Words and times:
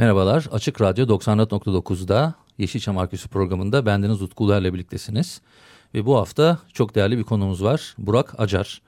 Merhabalar, 0.00 0.46
Açık 0.52 0.80
Radyo 0.80 1.06
94.9'da 1.06 2.34
Yeşilçam 2.58 2.98
Arkeolojisi 2.98 3.28
programında 3.28 3.86
bendeniz 3.86 4.22
Utku 4.22 4.44
Uluer'le 4.44 4.74
birliktesiniz. 4.74 5.40
Ve 5.94 6.06
bu 6.06 6.16
hafta 6.16 6.58
çok 6.72 6.94
değerli 6.94 7.18
bir 7.18 7.22
konumuz 7.22 7.64
var, 7.64 7.94
Burak 7.98 8.40
Acar. 8.40 8.82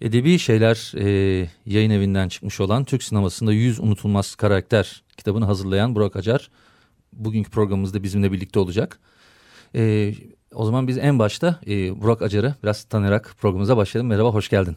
Edebi 0.00 0.38
Şeyler 0.38 0.92
e, 0.96 1.48
yayın 1.66 1.90
evinden 1.90 2.28
çıkmış 2.28 2.60
olan 2.60 2.84
Türk 2.84 3.02
sinemasında 3.02 3.52
yüz 3.52 3.80
unutulmaz 3.80 4.34
karakter 4.34 5.02
kitabını 5.16 5.44
hazırlayan 5.44 5.94
Burak 5.94 6.16
Acar 6.16 6.50
bugünkü 7.12 7.50
programımızda 7.50 8.02
bizimle 8.02 8.32
birlikte 8.32 8.58
olacak. 8.58 8.98
E, 9.74 10.14
o 10.54 10.64
zaman 10.64 10.88
biz 10.88 10.98
en 10.98 11.18
başta 11.18 11.60
e, 11.66 12.00
Burak 12.00 12.22
Acar'ı 12.22 12.54
biraz 12.62 12.84
tanıyarak 12.84 13.34
programımıza 13.40 13.76
başlayalım. 13.76 14.08
Merhaba, 14.08 14.30
hoş 14.30 14.48
geldin. 14.48 14.76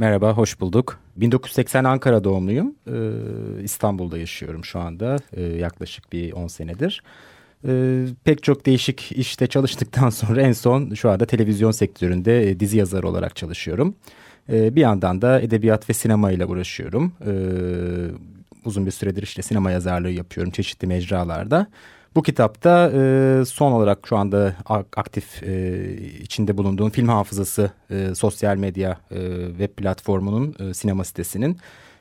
Merhaba, 0.00 0.32
hoş 0.32 0.60
bulduk. 0.60 0.98
1980 1.16 1.84
Ankara 1.84 2.24
doğumluyum. 2.24 2.74
Ee, 2.86 3.62
İstanbul'da 3.62 4.18
yaşıyorum 4.18 4.64
şu 4.64 4.78
anda 4.80 5.16
ee, 5.32 5.42
yaklaşık 5.42 6.12
bir 6.12 6.32
10 6.32 6.46
senedir. 6.46 7.02
Ee, 7.66 8.06
pek 8.24 8.42
çok 8.42 8.66
değişik 8.66 9.12
işte 9.12 9.46
çalıştıktan 9.46 10.10
sonra 10.20 10.42
en 10.42 10.52
son 10.52 10.94
şu 10.94 11.10
anda 11.10 11.26
televizyon 11.26 11.70
sektöründe 11.70 12.50
e, 12.50 12.60
dizi 12.60 12.78
yazarı 12.78 13.08
olarak 13.08 13.36
çalışıyorum. 13.36 13.94
Ee, 14.52 14.76
bir 14.76 14.80
yandan 14.80 15.22
da 15.22 15.40
edebiyat 15.40 15.90
ve 15.90 15.94
sinema 15.94 16.32
ile 16.32 16.46
uğraşıyorum. 16.46 17.12
Ee, 17.26 17.32
uzun 18.64 18.86
bir 18.86 18.90
süredir 18.90 19.22
işte 19.22 19.42
sinema 19.42 19.70
yazarlığı 19.70 20.10
yapıyorum 20.10 20.52
çeşitli 20.52 20.86
mecralarda. 20.86 21.66
Bu 22.14 22.22
kitapta 22.22 22.90
e, 22.94 23.44
son 23.44 23.72
olarak 23.72 24.06
şu 24.06 24.16
anda 24.16 24.56
aktif 24.96 25.42
e, 25.42 25.82
içinde 26.22 26.58
bulunduğum 26.58 26.90
film 26.90 27.08
hafızası 27.08 27.70
e, 27.90 28.14
sosyal 28.14 28.56
medya 28.56 29.00
e, 29.10 29.46
web 29.48 29.76
platformunun 29.76 30.54
e, 30.60 30.74
sinema 30.74 31.04
sitesinin 31.04 31.58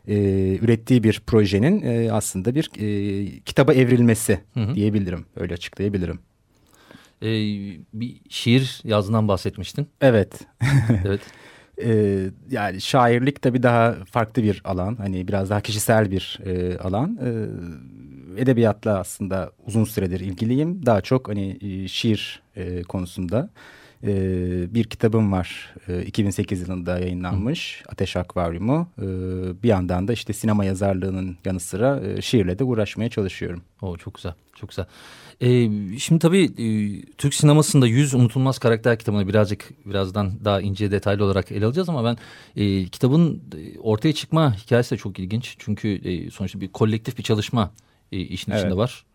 e, 0.08 0.16
ürettiği 0.62 1.04
bir 1.04 1.22
projenin 1.28 1.82
e, 1.82 2.12
aslında 2.12 2.56
bir 2.56 2.72
e, 2.80 3.40
kitaba 3.40 3.74
evrilmesi 3.74 4.40
hı 4.54 4.60
hı. 4.60 4.76
diyebilirim. 4.76 5.26
Öyle 5.36 5.54
açıklayabilirim. 5.54 6.20
Ee, 7.22 7.28
bir 7.94 8.22
şiir 8.30 8.82
yazdığından 8.84 9.28
bahsetmiştin. 9.28 9.88
Evet. 10.02 10.40
evet. 11.06 11.22
Ee, 11.84 12.30
yani 12.52 12.82
şairlik 12.82 13.42
tabii 13.42 13.64
daha 13.64 13.96
farklı 14.12 14.44
bir 14.44 14.62
alan. 14.64 14.96
Hani 14.96 15.28
biraz 15.28 15.50
daha 15.50 15.62
kişisel 15.62 16.12
bir 16.12 16.40
e, 16.46 16.78
alan. 16.78 17.20
Ee, 17.24 17.46
edebiyatla 18.38 19.00
aslında 19.00 19.52
uzun 19.68 19.84
süredir 19.84 20.20
ilgiliyim. 20.20 20.86
Daha 20.86 21.02
çok 21.02 21.30
hani 21.30 21.58
e, 21.62 21.88
şiir 21.88 22.42
e, 22.56 22.84
konusunda 22.84 23.50
e, 24.04 24.14
bir 24.74 24.84
kitabım 24.84 25.32
var. 25.32 25.76
E, 25.88 26.04
2008 26.04 26.62
yılında 26.62 27.00
yayınlanmış 27.00 27.82
Hı. 27.84 27.92
Ateş 27.92 28.16
Akvaryumu. 28.16 28.88
E, 28.98 29.04
bir 29.64 29.70
yandan 29.70 30.08
da 30.08 30.14
işte 30.14 30.34
sinema 30.34 30.66
yazarlığının 30.66 31.38
yanı 31.46 31.60
sıra 31.60 32.00
e, 32.00 32.22
şiirle 32.22 32.60
de 32.60 32.64
uğraşmaya 32.64 33.10
çalışıyorum. 33.10 33.62
O 33.82 33.98
çok 33.98 34.16
güzel, 34.16 34.34
çok 34.56 34.70
güzel. 34.70 34.86
Ee, 35.42 35.70
şimdi 36.00 36.20
tabii 36.20 36.44
e, 36.44 36.66
Türk 37.18 37.34
sinemasında 37.34 37.88
yüz 37.88 38.14
unutulmaz 38.14 38.60
karakter 38.60 39.00
kitabını 39.00 39.28
birazcık 39.28 39.86
birazdan 39.86 40.46
daha 40.46 40.62
ince 40.62 40.92
detaylı 40.92 41.24
olarak 41.24 41.52
ele 41.52 41.66
alacağız 41.66 41.90
ama 41.90 42.04
ben 42.04 42.18
e, 42.56 42.86
kitabın 42.86 43.42
e, 43.58 43.80
ortaya 43.80 44.14
çıkma 44.14 44.56
hikayesi 44.56 44.92
de 44.92 44.98
çok 44.98 45.20
ilginç. 45.20 45.56
Çünkü 45.60 45.88
e, 45.90 46.32
sonuçta 46.32 46.62
bir 46.62 46.68
kolektif 46.68 47.18
bir 47.18 47.24
çalışma 47.24 47.72
işin 48.12 48.52
evet. 48.52 48.62
içinde 48.62 48.78
var. 48.78 49.06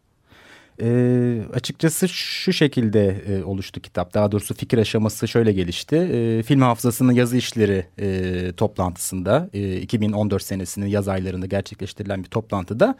E, 0.82 1.41
açıkçası 1.55 2.09
şu 2.09 2.53
şekilde 2.53 3.22
e, 3.28 3.44
oluştu 3.44 3.81
kitap. 3.81 4.15
Daha 4.15 4.32
doğrusu 4.32 4.55
fikir 4.55 4.78
aşaması 4.78 5.28
şöyle 5.28 5.53
gelişti. 5.53 5.97
E, 5.97 6.43
film 6.43 6.60
hafızasının 6.60 7.12
yazı 7.12 7.37
işleri 7.37 7.87
e, 7.99 8.53
toplantısında 8.56 9.50
e, 9.53 9.77
2014 9.77 10.43
senesinin 10.43 10.87
yaz 10.87 11.09
aylarında 11.09 11.47
gerçekleştirilen 11.47 12.25
bir 12.25 12.28
toplantıda 12.28 12.99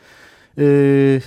e, 0.59 1.21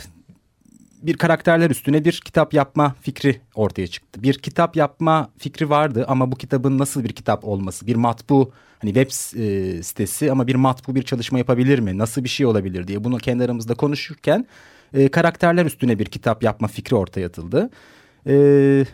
bir 1.08 1.18
karakterler 1.18 1.70
üstüne 1.70 2.06
bir 2.06 2.22
kitap 2.26 2.54
yapma 2.54 2.96
fikri 3.02 3.42
ortaya 3.56 3.88
çıktı. 3.88 4.24
Bir 4.24 4.34
kitap 4.34 4.76
yapma 4.76 5.30
fikri 5.38 5.70
vardı 5.70 6.06
ama 6.08 6.32
bu 6.32 6.36
kitabın 6.36 6.78
nasıl 6.78 7.04
bir 7.04 7.10
kitap 7.10 7.46
olması, 7.46 7.88
bir 7.88 7.96
matbu 7.96 8.52
hani 8.80 8.94
web 8.94 9.40
e, 9.40 9.84
sitesi 9.84 10.32
ama 10.32 10.48
bir 10.48 10.56
matbu 10.56 10.96
bir 10.96 11.04
çalışma 11.04 11.38
yapabilir 11.38 11.80
mi? 11.80 11.98
Nasıl 11.98 12.24
bir 12.24 12.30
şey 12.30 12.46
olabilir 12.46 12.88
diye 12.88 13.04
bunu 13.04 13.18
kendi 13.18 13.44
aramızda 13.44 13.74
konuşurken 13.74 14.48
e, 14.94 15.08
karakterler 15.08 15.66
üstüne 15.66 16.00
bir 16.00 16.06
kitap 16.06 16.44
yapma 16.44 16.68
fikri 16.68 16.96
ortaya 16.96 17.28
atıldı. 17.28 17.70
E, 18.28 18.86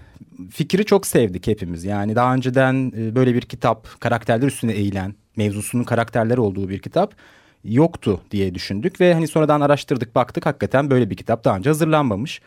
fikri 0.51 0.85
çok 0.85 1.07
sevdik 1.07 1.47
hepimiz. 1.47 1.83
Yani 1.83 2.15
daha 2.15 2.33
önceden 2.33 2.93
e, 2.97 3.15
böyle 3.15 3.33
bir 3.33 3.41
kitap 3.41 4.01
karakterler 4.01 4.47
üstüne 4.47 4.73
eğilen, 4.73 5.15
mevzusunun 5.35 5.83
karakterler 5.83 6.37
olduğu 6.37 6.69
bir 6.69 6.79
kitap 6.79 7.15
yoktu 7.63 8.21
diye 8.31 8.55
düşündük 8.55 9.01
ve 9.01 9.13
hani 9.13 9.27
sonradan 9.27 9.61
araştırdık 9.61 10.15
baktık 10.15 10.45
hakikaten 10.45 10.89
böyle 10.89 11.09
bir 11.09 11.15
kitap 11.15 11.43
daha 11.43 11.57
önce 11.57 11.69
hazırlanmamış. 11.69 12.41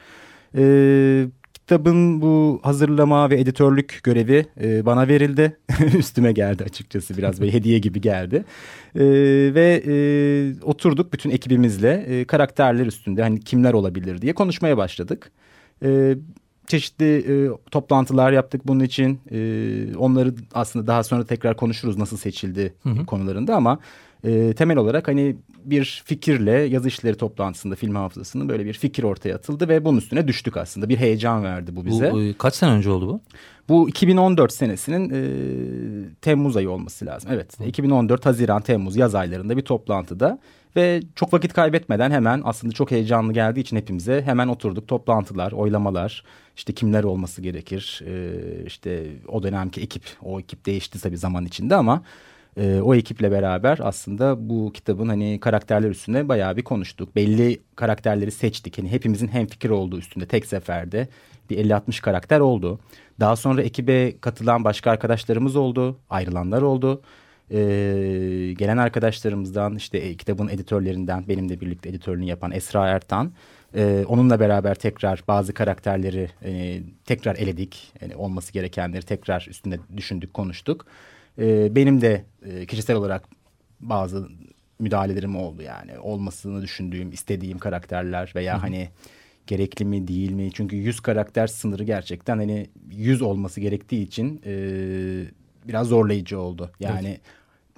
Ee, 0.57 1.27
kitabın 1.55 2.23
bu 2.23 2.61
hazırlama 2.63 3.31
ve 3.31 3.41
editörlük 3.41 4.01
görevi 4.03 4.47
e, 4.61 4.87
bana 4.87 5.09
verildi. 5.09 5.57
Üstüme 5.99 6.33
geldi 6.33 6.65
açıkçası 6.65 7.17
biraz 7.17 7.41
böyle 7.41 7.53
hediye 7.53 7.79
gibi 7.79 8.01
geldi. 8.01 8.45
E, 8.95 9.05
ve 9.55 9.83
e, 9.87 9.95
oturduk 10.63 11.13
bütün 11.13 11.31
ekibimizle 11.31 11.93
e, 11.93 12.25
karakterler 12.25 12.87
üstünde 12.87 13.23
hani 13.23 13.41
kimler 13.41 13.73
olabilir 13.73 14.23
diye 14.23 14.33
konuşmaya 14.33 14.77
başladık. 14.77 15.31
E, 15.83 16.17
çeşitli 16.67 17.17
e, 17.17 17.35
toplantılar 17.71 18.33
yaptık 18.33 18.61
bunun 18.67 18.85
için. 18.85 19.21
E, 19.31 19.97
onları 19.97 20.35
aslında 20.55 20.87
daha 20.87 21.03
sonra 21.03 21.25
tekrar 21.25 21.57
konuşuruz 21.57 21.99
nasıl 21.99 22.17
seçildi 22.17 22.75
hı 22.83 22.91
hı. 22.91 23.07
konularında 23.07 23.57
ama 23.57 23.79
e, 24.25 24.53
temel 24.53 24.77
olarak 24.77 25.09
hani 25.09 25.37
bir 25.65 26.03
fikirle 26.05 26.53
yazı 26.53 26.89
işleri 26.89 27.17
toplantısında 27.17 27.75
film 27.75 27.95
hafızasının 27.95 28.49
böyle 28.49 28.65
bir 28.65 28.73
fikir 28.73 29.03
ortaya 29.03 29.35
atıldı 29.35 29.69
ve 29.69 29.85
bunun 29.85 29.99
üstüne 29.99 30.29
düştük 30.29 30.57
aslında. 30.57 30.89
Bir 30.89 30.97
heyecan 30.97 31.45
verdi 31.45 31.77
bu 31.77 31.87
bize. 31.87 32.13
Bu, 32.13 32.23
e, 32.23 32.33
kaç 32.33 32.55
sene 32.55 32.71
önce 32.71 32.91
oldu 32.91 33.09
bu? 33.09 33.21
Bu 33.69 33.89
2014 33.89 34.53
senesinin 34.53 35.11
e, 35.11 35.21
Temmuz 36.21 36.57
ayı 36.57 36.71
olması 36.71 37.07
lazım. 37.07 37.31
Evet 37.35 37.61
Hı. 37.61 37.65
2014 37.65 38.27
Haziran 38.27 38.63
Temmuz 38.63 38.97
yaz 38.97 39.15
aylarında 39.15 39.57
bir 39.57 39.63
toplantıda 39.63 40.39
ve 40.77 41.01
çok 41.15 41.33
vakit 41.33 41.53
kaybetmeden 41.53 42.11
hemen 42.11 42.43
aslında 42.45 42.75
çok 42.75 42.91
heyecanlı 42.91 43.33
geldiği 43.33 43.61
için 43.61 43.77
hepimize 43.77 44.23
hemen 44.23 44.49
oturduk. 44.49 44.89
Toplantılar, 44.89 45.53
oylamalar, 45.53 46.25
işte 46.57 46.73
kimler 46.73 47.05
olması 47.05 47.43
gerekir, 47.43 48.03
e, 48.07 48.65
işte 48.67 49.07
o 49.29 49.43
dönemki 49.43 49.81
ekip, 49.81 50.03
o 50.23 50.41
ekip 50.41 50.67
değişti 50.67 51.01
tabii 51.01 51.19
zaman 51.19 51.45
içinde 51.45 51.77
ama 51.77 52.03
e, 52.57 52.81
o 52.81 52.95
ekiple 52.95 53.31
beraber 53.31 53.79
aslında 53.83 54.49
bu 54.49 54.73
kitabın 54.73 55.09
hani 55.09 55.41
karakterler 55.41 55.91
üstünde 55.91 56.29
bayağı 56.29 56.57
bir 56.57 56.65
konuştuk. 56.65 57.17
Belli 57.17 57.61
karakterleri 57.77 58.31
seçtik. 58.31 58.79
Hani 58.79 58.91
hepimizin 58.91 59.29
hem 59.29 59.47
fikir 59.47 59.71
olduğu 59.71 59.99
üstünde 59.99 60.27
tek 60.27 60.47
seferde 60.47 61.09
bir 61.51 61.59
50-60 61.59 62.01
karakter 62.01 62.41
oldu. 62.41 62.81
Daha 63.21 63.37
sonra 63.37 63.63
ekibe 63.63 64.21
katılan 64.21 64.65
başka 64.65 64.91
arkadaşlarımız 64.91 65.57
oldu, 65.57 65.99
ayrılanlar 66.11 66.63
oldu. 66.63 67.03
Ee, 67.51 67.57
gelen 68.59 68.77
arkadaşlarımızdan 68.77 69.77
işte 69.77 69.99
e, 69.99 70.17
kitabın 70.17 70.49
editörlerinden 70.49 71.29
benimle 71.29 71.61
birlikte 71.61 71.89
editörlüğünü 71.89 72.25
yapan 72.25 72.53
Esra 72.53 72.89
Ertan. 72.89 73.33
E, 73.75 74.05
onunla 74.09 74.41
beraber 74.41 74.75
tekrar 74.75 75.23
bazı 75.29 75.55
karakterleri 75.55 76.31
e, 76.45 76.81
tekrar 77.05 77.37
eledik. 77.37 77.93
Yani 78.01 78.17
olması 78.17 78.53
gerekenleri 78.53 79.03
tekrar 79.03 79.47
üstünde 79.51 79.79
düşündük, 79.97 80.35
konuştuk. 80.35 80.87
E, 81.39 81.75
benim 81.77 82.01
de 82.01 82.25
e, 82.43 82.67
kişisel 82.67 82.97
olarak 82.97 83.29
bazı 83.81 84.29
müdahalelerim 84.79 85.37
oldu 85.37 85.63
yani. 85.63 85.99
Olmasını 85.99 86.63
düşündüğüm, 86.63 87.13
istediğim 87.13 87.59
karakterler 87.59 88.33
veya 88.37 88.57
Hı 88.57 88.61
hani 88.61 88.89
gerekli 89.47 89.85
mi 89.85 90.09
değil 90.09 90.31
mi? 90.31 90.51
Çünkü 90.53 90.77
yüz 90.77 91.01
karakter 91.01 91.47
sınırı 91.47 91.85
gerçekten 91.85 92.39
hani 92.39 92.67
yüz 92.91 93.23
olması 93.23 93.61
gerektiği 93.61 94.03
için 94.03 94.41
e, 94.47 94.55
biraz 95.69 95.87
zorlayıcı 95.87 96.41
oldu. 96.41 96.71
Yani 96.81 97.09
evet. 97.09 97.21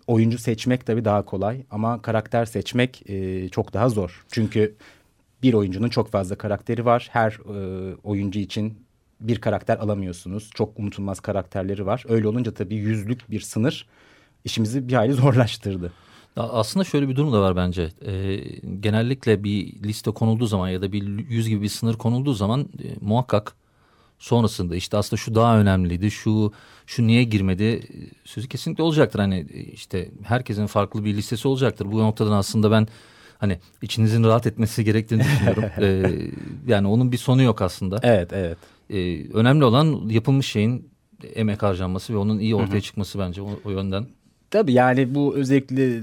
oyuncu 0.07 0.39
seçmek 0.39 0.87
tabii 0.87 1.05
daha 1.05 1.25
kolay 1.25 1.63
ama 1.71 2.03
karakter 2.03 2.45
seçmek 2.45 3.11
e, 3.11 3.49
çok 3.49 3.73
daha 3.73 3.89
zor. 3.89 4.25
Çünkü 4.31 4.75
bir 5.43 5.55
oyuncunun 5.55 5.89
çok 5.89 6.11
fazla 6.11 6.37
karakteri 6.37 6.85
var. 6.85 7.09
Her 7.13 7.33
e, 7.33 7.95
oyuncu 8.03 8.39
için 8.39 8.88
bir 9.21 9.41
karakter 9.41 9.77
alamıyorsunuz. 9.79 10.51
Çok 10.55 10.79
unutulmaz 10.79 11.21
karakterleri 11.21 11.87
var. 11.87 12.05
Öyle 12.09 12.29
olunca 12.29 12.55
tabii 12.55 12.75
yüzlük 12.75 13.31
bir 13.31 13.41
sınır 13.41 13.87
işimizi 14.45 14.89
bir 14.89 14.93
hayli 14.93 15.13
zorlaştırdı. 15.23 15.93
Aslında 16.37 16.85
şöyle 16.85 17.09
bir 17.09 17.17
durum 17.17 17.33
da 17.33 17.41
var 17.41 17.57
bence. 17.57 17.89
E, 18.07 18.37
genellikle 18.81 19.45
bir 19.45 19.83
liste 19.83 20.11
konulduğu 20.11 20.47
zaman 20.47 20.69
ya 20.69 20.83
da 20.83 20.93
bir 20.93 21.29
yüz 21.29 21.49
gibi 21.49 21.63
bir 21.63 21.69
sınır 21.69 21.95
konulduğu 21.95 22.35
zaman 22.35 22.61
e, 22.61 22.87
muhakkak 23.01 23.55
sonrasında 24.19 24.77
işte 24.77 24.97
aslında 24.97 25.21
şu 25.21 25.35
daha 25.35 25.59
önemliydi, 25.59 26.11
şu 26.11 26.53
şu 26.87 27.07
niye 27.07 27.25
girmedi 27.25 27.83
sözü 28.25 28.49
kesinlikle 28.49 28.83
olacaktır. 28.83 29.19
Hani 29.19 29.47
e, 29.55 29.61
işte 29.61 30.09
herkesin 30.23 30.67
farklı 30.67 31.05
bir 31.05 31.17
listesi 31.17 31.49
olacaktır. 31.49 31.93
Bu 31.93 31.99
noktadan 31.99 32.33
aslında 32.33 32.71
ben 32.71 32.89
hani 33.39 33.59
içinizin 33.83 34.25
rahat 34.25 34.47
etmesi 34.47 34.85
gerektiğini 34.85 35.23
düşünüyorum. 35.25 35.65
ee, 35.81 36.03
yani 36.67 36.89
onun 36.89 37.13
bir 37.13 37.17
sonu 37.19 37.43
yok 37.43 37.63
aslında. 37.63 38.01
Evet, 38.03 38.33
evet. 38.33 38.59
Ee, 38.91 39.31
önemli 39.33 39.65
olan 39.65 40.09
yapılmış 40.09 40.47
şeyin 40.47 40.91
emek 41.35 41.63
harcanması 41.63 42.13
ve 42.13 42.17
onun 42.17 42.39
iyi 42.39 42.55
ortaya 42.55 42.73
Hı 42.73 42.79
-hı. 42.79 42.81
çıkması 42.81 43.19
bence 43.19 43.43
o, 43.43 43.49
o 43.65 43.71
yönden. 43.71 44.07
Tabii 44.51 44.73
yani 44.73 45.15
bu 45.15 45.37
özellikle 45.37 46.01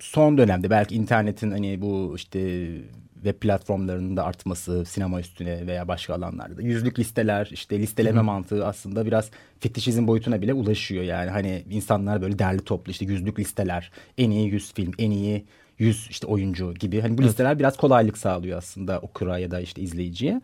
son 0.00 0.38
dönemde 0.38 0.70
belki 0.70 0.94
internetin 0.94 1.50
hani 1.50 1.80
bu 1.80 2.12
işte 2.16 2.68
web 3.14 3.40
platformlarının 3.40 4.16
da 4.16 4.24
artması 4.24 4.84
sinema 4.84 5.20
üstüne 5.20 5.66
veya 5.66 5.88
başka 5.88 6.14
alanlarda 6.14 6.62
yüzlük 6.62 6.98
listeler 6.98 7.48
işte 7.52 7.78
listeleme 7.78 8.16
Hı-hı. 8.16 8.24
mantığı 8.24 8.66
aslında 8.66 9.06
biraz 9.06 9.30
fetişizm 9.60 10.06
boyutuna 10.06 10.42
bile 10.42 10.54
ulaşıyor 10.54 11.04
yani 11.04 11.30
hani 11.30 11.64
insanlar 11.70 12.22
böyle 12.22 12.38
derli 12.38 12.64
toplu 12.64 12.90
işte 12.90 13.04
yüzlük 13.04 13.38
listeler 13.38 13.90
en 14.18 14.30
iyi 14.30 14.50
yüz 14.50 14.74
film 14.74 14.92
en 14.98 15.10
iyi 15.10 15.44
yüz 15.78 16.06
işte 16.10 16.26
oyuncu 16.26 16.74
gibi 16.74 17.00
hani 17.00 17.18
bu 17.18 17.22
evet. 17.22 17.30
listeler 17.30 17.58
biraz 17.58 17.76
kolaylık 17.76 18.18
sağlıyor 18.18 18.58
aslında 18.58 18.98
okura 18.98 19.38
ya 19.38 19.50
da 19.50 19.60
işte 19.60 19.82
izleyiciye. 19.82 20.40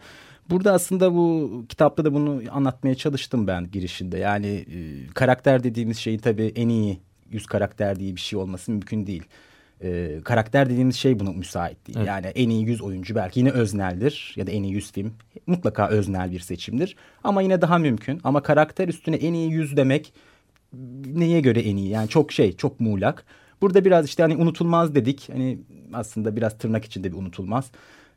Burada 0.53 0.73
aslında 0.73 1.15
bu 1.15 1.51
kitapta 1.69 2.05
da 2.05 2.15
bunu 2.15 2.43
anlatmaya 2.51 2.95
çalıştım 2.95 3.47
ben 3.47 3.71
girişinde. 3.71 4.19
Yani 4.19 4.47
e, 4.47 5.07
karakter 5.15 5.65
dediğimiz 5.65 5.99
şeyin 5.99 6.19
tabii 6.19 6.53
en 6.57 6.69
iyi 6.69 7.01
yüz 7.31 7.47
karakter 7.47 7.99
diye 7.99 8.17
bir 8.17 8.21
şey 8.21 8.39
olması 8.39 8.71
mümkün 8.71 9.07
değil. 9.07 9.23
E, 9.83 10.21
karakter 10.25 10.71
dediğimiz 10.71 10.97
şey 10.97 11.21
buna 11.21 11.33
müsait 11.33 11.87
değil. 11.87 11.99
Evet. 11.99 12.09
Yani 12.09 12.27
en 12.27 12.49
iyi 12.49 12.67
yüz 12.67 12.83
oyuncu 12.83 13.15
belki 13.15 13.41
yine 13.41 13.51
özneldir 13.51 14.33
ya 14.37 14.47
da 14.47 14.51
en 14.51 14.63
iyi 14.63 14.73
yüz 14.73 14.93
film 14.93 15.15
mutlaka 15.47 15.89
öznel 15.89 16.33
bir 16.33 16.41
seçimdir. 16.41 16.97
Ama 17.25 17.43
yine 17.43 17.61
daha 17.61 17.79
mümkün. 17.79 18.21
Ama 18.25 18.43
karakter 18.43 18.89
üstüne 18.89 19.17
en 19.17 19.35
iyi 19.35 19.51
yüz 19.51 19.77
demek 19.77 20.13
neye 21.07 21.41
göre 21.41 21.61
en 21.61 21.77
iyi? 21.77 21.89
Yani 21.89 22.09
çok 22.09 22.33
şey, 22.33 22.57
çok 22.57 22.81
muğlak. 22.81 23.25
Burada 23.61 23.85
biraz 23.85 24.07
işte 24.07 24.23
hani 24.23 24.37
unutulmaz 24.37 24.95
dedik. 24.95 25.29
Hani 25.33 25.59
aslında 25.93 26.37
biraz 26.37 26.59
tırnak 26.59 26.85
içinde 26.85 27.13
bir 27.13 27.17
unutulmaz. 27.17 27.71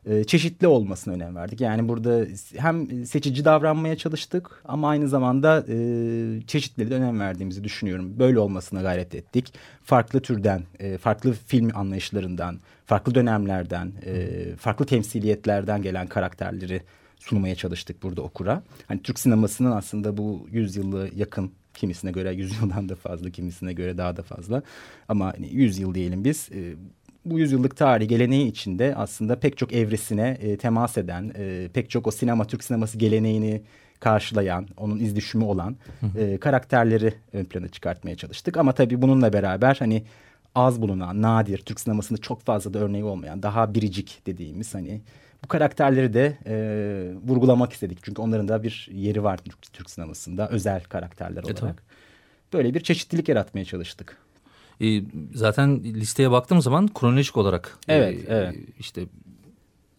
Ee, 0.06 0.24
çeşitli 0.24 0.66
olmasına 0.66 1.14
önem 1.14 1.36
verdik. 1.36 1.60
Yani 1.60 1.88
burada 1.88 2.26
hem 2.56 3.06
seçici 3.06 3.44
davranmaya 3.44 3.96
çalıştık 3.96 4.62
ama 4.64 4.88
aynı 4.88 5.08
zamanda 5.08 5.64
e, 5.68 5.76
çeşitliliğe 6.46 6.90
de 6.90 6.94
önem 6.94 7.20
verdiğimizi 7.20 7.64
düşünüyorum. 7.64 8.18
Böyle 8.18 8.38
olmasına 8.38 8.82
gayret 8.82 9.14
ettik. 9.14 9.54
Farklı 9.82 10.20
türden, 10.20 10.62
e, 10.78 10.98
farklı 10.98 11.32
film 11.32 11.70
anlayışlarından, 11.74 12.60
farklı 12.84 13.14
dönemlerden, 13.14 13.92
e, 14.06 14.56
farklı 14.56 14.86
temsiliyetlerden 14.86 15.82
gelen 15.82 16.06
karakterleri 16.06 16.82
sunmaya 17.18 17.54
çalıştık 17.54 18.02
burada 18.02 18.22
okura. 18.22 18.62
Hani 18.88 19.02
Türk 19.02 19.18
sinemasının 19.18 19.72
aslında 19.72 20.16
bu 20.16 20.46
yüzyılı 20.50 21.10
yakın 21.14 21.52
kimisine 21.74 22.12
göre 22.12 22.34
yüzyıldan 22.34 22.88
da 22.88 22.94
fazla, 22.94 23.30
kimisine 23.30 23.72
göre 23.72 23.98
daha 23.98 24.16
da 24.16 24.22
fazla. 24.22 24.62
Ama 25.08 25.32
hani 25.36 25.54
100 25.54 25.78
yıl 25.78 25.94
diyelim 25.94 26.24
biz. 26.24 26.48
E, 26.52 26.74
bu 27.30 27.38
yüzyıllık 27.38 27.76
tarihi 27.76 28.08
geleneği 28.08 28.46
içinde 28.46 28.94
aslında 28.96 29.40
pek 29.40 29.56
çok 29.56 29.72
evresine 29.72 30.38
e, 30.40 30.56
temas 30.56 30.98
eden, 30.98 31.32
e, 31.38 31.68
pek 31.74 31.90
çok 31.90 32.06
o 32.06 32.10
sinema, 32.10 32.46
Türk 32.46 32.64
sineması 32.64 32.98
geleneğini 32.98 33.62
karşılayan, 34.00 34.68
onun 34.76 34.98
izdüşümü 34.98 35.44
olan 35.44 35.76
e, 36.18 36.38
karakterleri 36.38 37.14
ön 37.32 37.44
plana 37.44 37.68
çıkartmaya 37.68 38.16
çalıştık. 38.16 38.56
Ama 38.56 38.72
tabii 38.72 39.02
bununla 39.02 39.32
beraber 39.32 39.76
hani 39.78 40.02
az 40.54 40.82
bulunan, 40.82 41.22
nadir, 41.22 41.58
Türk 41.58 41.80
sinemasında 41.80 42.20
çok 42.20 42.42
fazla 42.42 42.74
da 42.74 42.78
örneği 42.78 43.04
olmayan, 43.04 43.42
daha 43.42 43.74
biricik 43.74 44.22
dediğimiz 44.26 44.74
hani 44.74 45.00
bu 45.44 45.48
karakterleri 45.48 46.14
de 46.14 46.38
e, 46.46 46.54
vurgulamak 47.28 47.72
istedik. 47.72 47.98
Çünkü 48.02 48.22
onların 48.22 48.48
da 48.48 48.62
bir 48.62 48.88
yeri 48.92 49.22
var 49.24 49.38
Türk, 49.38 49.72
Türk 49.72 49.90
sinemasında 49.90 50.48
özel 50.48 50.82
karakterler 50.84 51.42
olarak. 51.42 51.62
Evet, 51.62 51.96
Böyle 52.52 52.74
bir 52.74 52.80
çeşitlilik 52.80 53.28
yaratmaya 53.28 53.64
çalıştık. 53.64 54.25
E, 54.80 55.02
zaten 55.34 55.84
listeye 55.84 56.30
baktığım 56.30 56.62
zaman 56.62 56.88
kronolojik 56.94 57.36
olarak 57.36 57.78
evet, 57.88 58.14
e, 58.18 58.34
evet. 58.34 58.56
işte 58.78 59.02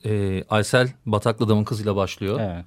e, 0.06 0.44
Aysel 0.50 0.90
Bataklı 1.06 1.46
Adamın 1.46 1.64
kızıyla 1.64 1.96
başlıyor. 1.96 2.40
Evet. 2.40 2.66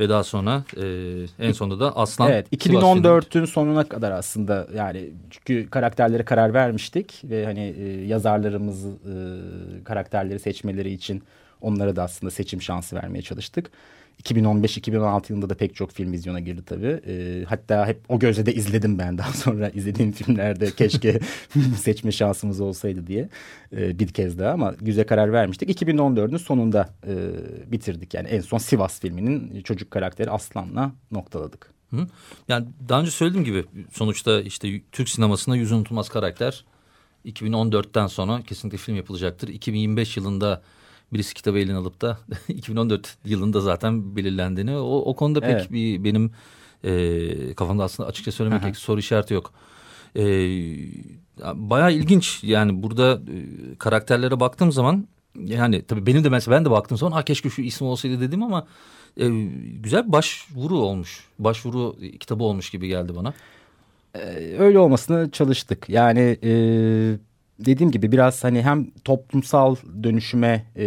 Ve 0.00 0.08
daha 0.08 0.24
sonra 0.24 0.64
e, 0.76 1.46
en 1.46 1.52
sonunda 1.52 1.80
da 1.80 1.96
Aslan. 1.96 2.30
Evet 2.30 2.52
2014'ün 2.52 3.44
sonuna 3.44 3.84
kadar 3.84 4.12
aslında 4.12 4.68
yani 4.74 5.10
çünkü 5.30 5.70
karakterlere 5.70 6.24
karar 6.24 6.54
vermiştik 6.54 7.20
ve 7.24 7.44
hani 7.44 7.74
e, 7.78 8.06
yazarlarımız 8.06 8.86
e, 8.86 8.94
karakterleri 9.84 10.38
seçmeleri 10.38 10.92
için 10.92 11.22
onlara 11.60 11.96
da 11.96 12.02
aslında 12.02 12.30
seçim 12.30 12.62
şansı 12.62 12.96
vermeye 12.96 13.22
çalıştık. 13.22 13.70
2015-2016 14.24 15.32
yılında 15.32 15.50
da 15.50 15.54
pek 15.54 15.74
çok 15.74 15.92
film 15.92 16.12
vizyona 16.12 16.40
girdi 16.40 16.62
tabii. 16.66 17.00
E, 17.06 17.44
hatta 17.48 17.86
hep 17.86 18.00
o 18.08 18.18
gözle 18.18 18.46
de 18.46 18.54
izledim 18.54 18.98
ben 18.98 19.18
daha 19.18 19.32
sonra 19.44 19.68
izlediğim 19.68 20.12
filmlerde 20.12 20.70
keşke 20.70 21.20
seçme 21.76 22.12
şansımız 22.12 22.60
olsaydı 22.60 23.06
diye 23.06 23.28
e, 23.76 23.98
bir 23.98 24.08
kez 24.08 24.38
daha 24.38 24.52
ama 24.52 24.74
güzel 24.80 25.06
karar 25.06 25.32
vermiştik. 25.32 25.82
2014'ün 25.82 26.36
sonunda 26.36 26.94
e, 27.06 27.14
bitirdik 27.72 28.14
yani 28.14 28.28
en 28.28 28.40
son 28.40 28.58
Sivas 28.58 29.00
filminin 29.00 29.62
çocuk 29.62 29.90
karakteri 29.90 30.30
Aslan'la 30.30 30.92
noktaladık. 31.10 31.70
Hı? 31.90 32.06
Yani 32.48 32.66
daha 32.88 33.00
önce 33.00 33.10
söylediğim 33.10 33.44
gibi 33.44 33.64
sonuçta 33.92 34.40
işte 34.40 34.80
Türk 34.92 35.08
sinemasında 35.08 35.56
yüz 35.56 35.72
unutulmaz 35.72 36.08
karakter 36.08 36.64
2014'ten 37.26 38.06
sonra 38.06 38.42
kesinlikle 38.42 38.78
film 38.78 38.96
yapılacaktır. 38.96 39.48
2025 39.48 40.16
yılında 40.16 40.62
birisi 41.12 41.34
kitabı 41.34 41.58
eline 41.58 41.76
alıp 41.76 42.00
da 42.00 42.18
2014 42.48 43.16
yılında 43.24 43.60
zaten 43.60 44.16
belirlendiğini 44.16 44.76
o, 44.76 44.96
o 44.96 45.16
konuda 45.16 45.40
pek 45.40 45.50
evet. 45.50 45.72
bir 45.72 46.04
benim 46.04 46.30
e, 46.84 47.54
kafamda 47.54 47.84
aslında 47.84 48.08
açıkça 48.08 48.32
söylemek 48.32 48.62
gerekirse 48.62 48.84
soru 48.84 49.00
işareti 49.00 49.34
yok. 49.34 49.52
E, 50.16 50.22
bayağı 51.54 51.92
ilginç 51.92 52.44
yani 52.44 52.82
burada 52.82 53.14
e, 53.14 53.36
karakterlere 53.78 54.40
baktığım 54.40 54.72
zaman 54.72 55.08
yani 55.44 55.82
tabii 55.82 56.06
benim 56.06 56.24
de 56.24 56.28
mesela 56.28 56.56
ben 56.56 56.64
de 56.64 56.70
baktığım 56.70 56.98
zaman 56.98 57.12
ha 57.12 57.22
keşke 57.22 57.50
şu 57.50 57.62
isim 57.62 57.86
olsaydı 57.86 58.20
dedim 58.20 58.42
ama 58.42 58.66
e, 59.16 59.28
güzel 59.82 60.06
bir 60.06 60.12
başvuru 60.12 60.78
olmuş. 60.78 61.24
Başvuru 61.38 61.96
kitabı 62.20 62.44
olmuş 62.44 62.70
gibi 62.70 62.88
geldi 62.88 63.16
bana. 63.16 63.34
Ee, 64.14 64.56
öyle 64.58 64.78
olmasına 64.78 65.30
çalıştık. 65.30 65.88
Yani 65.88 66.38
e, 66.44 66.50
dediğim 67.58 67.90
gibi 67.90 68.12
biraz 68.12 68.44
hani 68.44 68.62
hem 68.62 68.90
toplumsal 68.90 69.76
dönüşüme 70.02 70.64
e, 70.76 70.86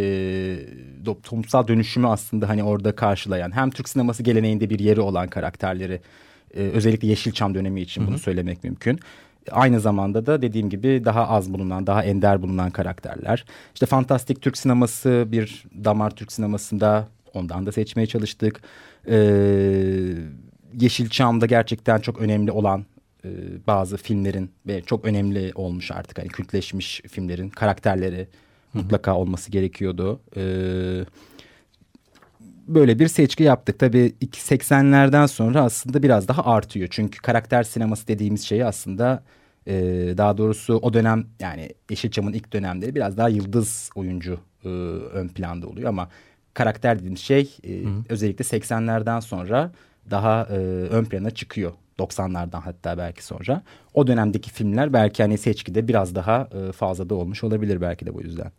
toplumsal 1.03 1.67
dönüşümü 1.67 2.07
aslında 2.07 2.49
hani 2.49 2.63
orada 2.63 2.95
karşılayan 2.95 3.51
hem 3.55 3.69
Türk 3.69 3.89
sineması 3.89 4.23
geleneğinde 4.23 4.69
bir 4.69 4.79
yeri 4.79 5.01
olan 5.01 5.27
karakterleri 5.27 6.01
e, 6.53 6.59
özellikle 6.59 7.07
Yeşilçam 7.07 7.55
dönemi 7.55 7.81
için 7.81 8.01
Hı 8.01 8.05
-hı. 8.05 8.07
bunu 8.07 8.19
söylemek 8.19 8.63
mümkün. 8.63 8.99
Aynı 9.51 9.79
zamanda 9.79 10.25
da 10.25 10.41
dediğim 10.41 10.69
gibi 10.69 11.01
daha 11.05 11.27
az 11.27 11.53
bulunan, 11.53 11.87
daha 11.87 12.03
ender 12.03 12.41
bulunan 12.41 12.71
karakterler. 12.71 13.45
İşte 13.73 13.85
fantastik 13.85 14.41
Türk 14.41 14.57
sineması 14.57 15.25
bir 15.27 15.65
damar 15.83 16.09
Türk 16.09 16.31
sinemasında 16.31 17.07
ondan 17.33 17.65
da 17.65 17.71
seçmeye 17.71 18.05
çalıştık. 18.05 18.61
Ee, 19.07 19.15
Yeşilçam'da 20.79 21.45
gerçekten 21.45 21.99
çok 21.99 22.21
önemli 22.21 22.51
olan 22.51 22.85
e, 23.25 23.29
bazı 23.67 23.97
filmlerin 23.97 24.51
ve 24.67 24.81
çok 24.81 25.05
önemli 25.05 25.51
olmuş 25.55 25.91
artık 25.91 26.19
hani 26.19 26.27
kültleşmiş 26.27 27.01
filmlerin 27.07 27.49
karakterleri 27.49 28.17
Hı-hı. 28.17 28.81
mutlaka 28.81 29.15
olması 29.15 29.51
gerekiyordu. 29.51 30.21
E, 30.37 30.43
böyle 32.67 32.99
bir 32.99 33.07
seçki 33.07 33.43
yaptık. 33.43 33.79
Tabii 33.79 34.13
80'lerden 34.21 35.25
sonra 35.25 35.61
aslında 35.61 36.03
biraz 36.03 36.27
daha 36.27 36.45
artıyor. 36.45 36.87
Çünkü 36.91 37.21
karakter 37.21 37.63
sineması 37.63 38.07
dediğimiz 38.07 38.43
şey 38.43 38.63
aslında 38.63 39.23
e, 39.67 39.73
daha 40.17 40.37
doğrusu 40.37 40.79
o 40.81 40.93
dönem 40.93 41.25
yani 41.39 41.69
Yeşilçam'ın 41.89 42.33
ilk 42.33 42.53
dönemleri 42.53 42.95
biraz 42.95 43.17
daha 43.17 43.29
yıldız 43.29 43.89
oyuncu 43.95 44.39
e, 44.65 44.69
ön 44.69 45.27
planda 45.27 45.67
oluyor 45.67 45.89
ama 45.89 46.09
karakter 46.53 46.97
dediğimiz 46.99 47.19
şey 47.19 47.57
e, 47.67 47.83
özellikle 48.09 48.45
80'lerden 48.45 49.19
sonra 49.19 49.71
daha 50.12 50.48
e, 50.51 50.56
ön 50.89 51.06
plana 51.06 51.32
çıkıyor. 51.32 51.72
90'lardan 52.00 52.62
hatta 52.62 52.98
belki 52.98 53.25
sonra. 53.25 53.62
O 53.94 54.08
dönemdeki 54.08 54.51
filmler 54.51 54.94
belki 54.94 55.24
hani 55.24 55.38
seçkide 55.38 55.88
biraz 55.88 56.15
daha 56.15 56.50
e, 56.53 56.72
fazla 56.72 57.10
da 57.10 57.15
olmuş 57.15 57.44
olabilir 57.44 57.82
belki 57.82 58.06
de 58.06 58.13
bu 58.13 58.22
yüzden. 58.22 58.51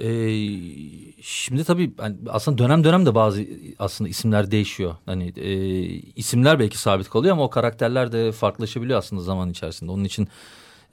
Ee, 0.00 0.48
şimdi 1.22 1.64
tabii 1.64 1.92
aslında 2.28 2.58
dönem 2.58 2.84
dönem 2.84 3.06
de 3.06 3.14
bazı 3.14 3.46
aslında 3.78 4.10
isimler 4.10 4.50
değişiyor. 4.50 4.96
Hani 5.06 5.32
e, 5.36 5.54
isimler 6.16 6.58
belki 6.58 6.78
sabit 6.78 7.10
kalıyor 7.10 7.32
ama 7.32 7.44
o 7.44 7.50
karakterler 7.50 8.12
de 8.12 8.32
farklılaşabiliyor 8.32 8.98
aslında 8.98 9.22
zaman 9.22 9.50
içerisinde. 9.50 9.90
Onun 9.90 10.04
için 10.04 10.28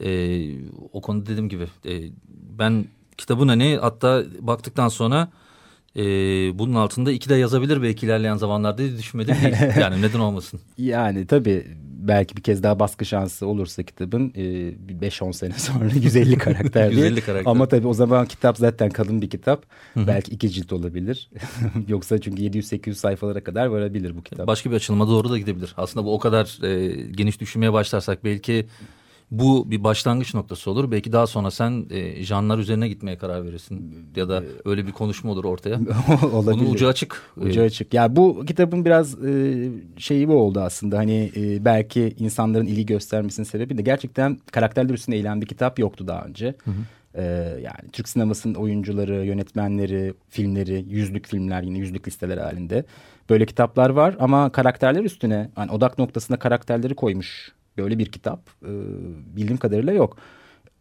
e, 0.04 0.50
o 0.94 1.02
konuda 1.02 1.26
dediğim 1.26 1.50
gibi 1.50 1.68
e, 1.86 2.10
ben 2.32 2.86
kitabın 3.18 3.48
hani 3.48 3.78
hatta 3.82 4.24
baktıktan 4.40 4.88
sonra 4.88 5.30
e, 5.98 6.04
bunun 6.60 6.74
altında 6.74 7.12
iki 7.12 7.30
de 7.30 7.36
yazabilir 7.36 7.82
belki 7.82 8.06
ilerleyen 8.06 8.36
zamanlarda 8.38 8.78
diye 8.78 8.98
düşünmedim 8.98 9.36
değil. 9.44 9.56
Yani 9.80 10.02
neden 10.02 10.20
olmasın? 10.20 10.60
Yani 10.78 11.28
tabii 11.28 11.66
belki 12.08 12.38
bir 12.38 12.42
kez 12.42 12.64
daha 12.64 12.80
baskı 12.80 13.06
şansı 13.06 13.48
olursa 13.48 13.84
kitabın 13.84 14.34
e, 14.36 14.42
5-10 14.42 15.34
sene 15.34 15.54
sonra 15.54 15.90
150 15.96 16.38
karakter 16.38 16.92
diye. 16.92 17.06
150 17.06 17.22
karakter. 17.22 17.52
Ama 17.52 17.68
tabii 17.68 17.88
o 17.88 17.94
zaman 17.94 18.25
kitap 18.25 18.58
zaten 18.58 18.90
kalın 18.90 19.22
bir 19.22 19.30
kitap. 19.30 19.66
Belki 19.96 20.32
iki 20.32 20.50
cilt 20.50 20.74
olabilir. 20.74 21.30
Yoksa 21.88 22.22
çünkü 22.22 22.42
700-800 22.44 22.94
sayfalara 22.94 23.44
kadar 23.44 23.66
varabilir 23.66 24.18
bu 24.18 24.24
kitap. 24.24 24.48
Başka 24.48 24.72
bir 24.72 24.75
açılıma 24.75 25.08
doğru 25.08 25.30
da 25.30 25.38
gidebilir. 25.38 25.74
Aslında 25.78 26.06
bu 26.06 26.14
o 26.14 26.20
kadar 26.20 26.64
e, 26.64 27.02
geniş 27.12 27.40
düşünmeye 27.40 27.74
başlarsak 27.74 28.24
belki 28.24 28.66
bu 29.39 29.72
bir 29.72 29.84
başlangıç 29.84 30.34
noktası 30.34 30.72
olur. 30.72 30.92
Belki 30.92 31.12
daha 31.12 31.27
sonra 31.27 31.51
sen 31.51 31.86
e, 31.89 32.24
janlar 32.24 32.58
üzerine 32.58 32.88
gitmeye 32.88 33.18
karar 33.18 33.46
verirsin. 33.46 34.06
Ya 34.15 34.30
da 34.30 34.44
öyle 34.65 34.88
bir 34.88 34.92
konuşma 34.92 35.32
olur 35.32 35.44
ortaya. 35.44 35.75
olabilir. 36.34 36.65
Bunun 36.65 36.74
ucu 36.74 36.88
açık. 36.88 37.22
Ucu 37.38 37.62
E, 37.62 37.65
açık. 37.65 37.94
Ya 37.94 38.15
bu 38.15 38.46
kitabın 38.46 38.86
biraz 38.86 39.25
e, 39.25 39.56
şeyi 39.98 40.27
bu 40.27 40.34
oldu 40.34 40.60
aslında. 40.60 40.98
Hani 40.98 41.32
e, 41.36 41.65
belki 41.65 42.15
insanların 42.20 42.65
ilgi 42.65 42.86
göstermesinin 42.86 43.46
sebebi 43.46 43.77
de 43.77 43.82
gerçekten 43.82 44.39
karakterler 44.51 44.94
üstüne 44.94 45.15
eğilen 45.15 45.42
bir 45.42 45.48
kitap 45.48 45.80
yoktu 45.80 46.08
daha 46.08 46.25
önce. 46.25 46.56
E, 47.13 47.24
yani 47.63 47.92
Türk 47.92 48.10
sinemasının 48.10 48.56
oyuncuları, 48.56 49.25
yönetmenleri, 49.25 50.13
filmleri, 50.30 50.86
yüzlük 50.89 51.27
filmler 51.27 51.63
yine 51.63 51.77
yüzlük 51.77 52.08
listeler 52.08 52.38
halinde. 52.38 52.86
Böyle 53.30 53.46
kitaplar 53.46 53.89
var 53.89 54.15
ama 54.20 54.51
karakterler 54.51 55.04
üstüne 55.04 55.50
hani 55.56 55.72
odak 55.72 56.00
noktasına 56.00 56.39
karakterleri 56.39 56.96
koymuş 56.96 57.55
böyle 57.77 58.00
bir 58.00 58.05
kitap 58.05 58.39
e, 58.63 58.72
bildiğim 59.36 59.58
kadarıyla 59.58 59.94
yok. 59.94 60.17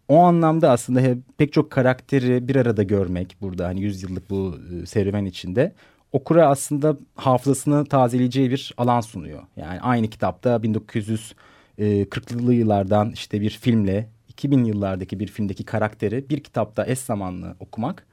O 0.08 0.18
anlamda 0.18 0.70
aslında 0.70 1.00
hep, 1.00 1.18
pek 1.38 1.52
çok 1.52 1.70
karakteri 1.70 2.48
bir 2.48 2.56
arada 2.56 2.82
görmek 2.82 3.36
burada 3.40 3.66
hani 3.66 3.80
100 3.80 4.02
yıllık 4.02 4.30
bu 4.30 4.56
e, 4.82 4.86
serüven 4.86 5.24
içinde 5.24 5.72
okura 6.12 6.48
aslında 6.48 6.96
hafızasını 7.14 7.84
tazeleyeceği 7.84 8.50
bir 8.50 8.74
alan 8.76 9.00
sunuyor. 9.00 9.42
Yani 9.56 9.80
aynı 9.80 10.08
kitapta 10.08 10.56
1940'lı 10.56 12.54
yıllardan 12.54 13.10
işte 13.10 13.40
bir 13.40 13.50
filmle 13.50 14.08
2000 14.28 14.64
yıllardaki 14.64 15.20
bir 15.20 15.26
filmdeki 15.26 15.64
karakteri 15.64 16.28
bir 16.30 16.40
kitapta 16.40 16.86
eş 16.86 16.98
zamanlı 16.98 17.56
okumak 17.60 18.06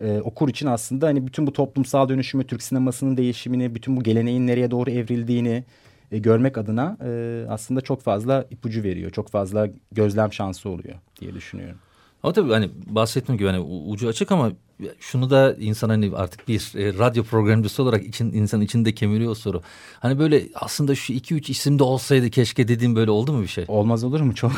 e, 0.00 0.20
okur 0.20 0.48
için 0.48 0.66
aslında 0.66 1.06
hani 1.06 1.26
bütün 1.26 1.46
bu 1.46 1.52
toplumsal 1.52 2.08
dönüşümü, 2.08 2.46
Türk 2.46 2.62
sinemasının 2.62 3.16
değişimini, 3.16 3.74
bütün 3.74 3.96
bu 3.96 4.02
geleneğin 4.02 4.46
nereye 4.46 4.70
doğru 4.70 4.90
evrildiğini 4.90 5.64
e, 6.12 6.18
görmek 6.18 6.58
adına 6.58 6.96
e, 7.04 7.44
aslında 7.48 7.80
çok 7.80 8.02
fazla 8.02 8.46
ipucu 8.50 8.82
veriyor. 8.82 9.10
Çok 9.10 9.28
fazla 9.28 9.68
gözlem 9.92 10.32
şansı 10.32 10.68
oluyor 10.68 10.94
diye 11.20 11.34
düşünüyorum. 11.34 11.78
Ama 12.22 12.32
tabii 12.32 12.52
hani 12.52 12.70
bahsettiğim 12.86 13.38
gibi 13.38 13.48
hani 13.48 13.60
ucu 13.60 14.08
açık 14.08 14.32
ama 14.32 14.52
şunu 15.00 15.30
da 15.30 15.56
insan 15.60 15.88
hani 15.88 16.10
artık 16.16 16.48
bir 16.48 16.72
e, 16.76 16.98
radyo 16.98 17.24
programcısı 17.24 17.82
olarak 17.82 18.04
için 18.06 18.32
insan 18.32 18.60
içinde 18.60 18.92
kemiriyor 18.92 19.36
soru. 19.36 19.62
Hani 20.00 20.18
böyle 20.18 20.42
aslında 20.54 20.94
şu 20.94 21.12
iki 21.12 21.34
üç 21.34 21.50
isim 21.50 21.78
de 21.78 21.82
olsaydı 21.82 22.30
keşke 22.30 22.68
dediğim 22.68 22.96
böyle 22.96 23.10
oldu 23.10 23.32
mu 23.32 23.42
bir 23.42 23.46
şey? 23.46 23.64
Olmaz 23.68 24.04
olur 24.04 24.20
mu? 24.20 24.34
Çok 24.34 24.52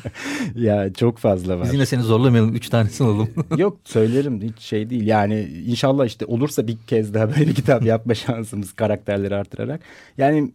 ya 0.54 0.92
çok 0.92 1.18
fazla 1.18 1.58
var. 1.58 1.64
Biz 1.64 1.74
yine 1.74 1.86
seni 1.86 2.02
zorlamayalım. 2.02 2.54
Üç 2.54 2.68
tanesini 2.68 3.06
alalım. 3.06 3.28
Yok 3.56 3.78
söylerim 3.84 4.42
hiç 4.42 4.58
şey 4.58 4.90
değil. 4.90 5.06
Yani 5.06 5.40
inşallah 5.66 6.06
işte 6.06 6.26
olursa 6.26 6.66
bir 6.66 6.76
kez 6.86 7.14
daha 7.14 7.36
böyle 7.36 7.52
kitap 7.54 7.84
yapma 7.84 8.14
şansımız 8.14 8.72
karakterleri 8.72 9.34
artırarak. 9.34 9.80
Yani 10.18 10.52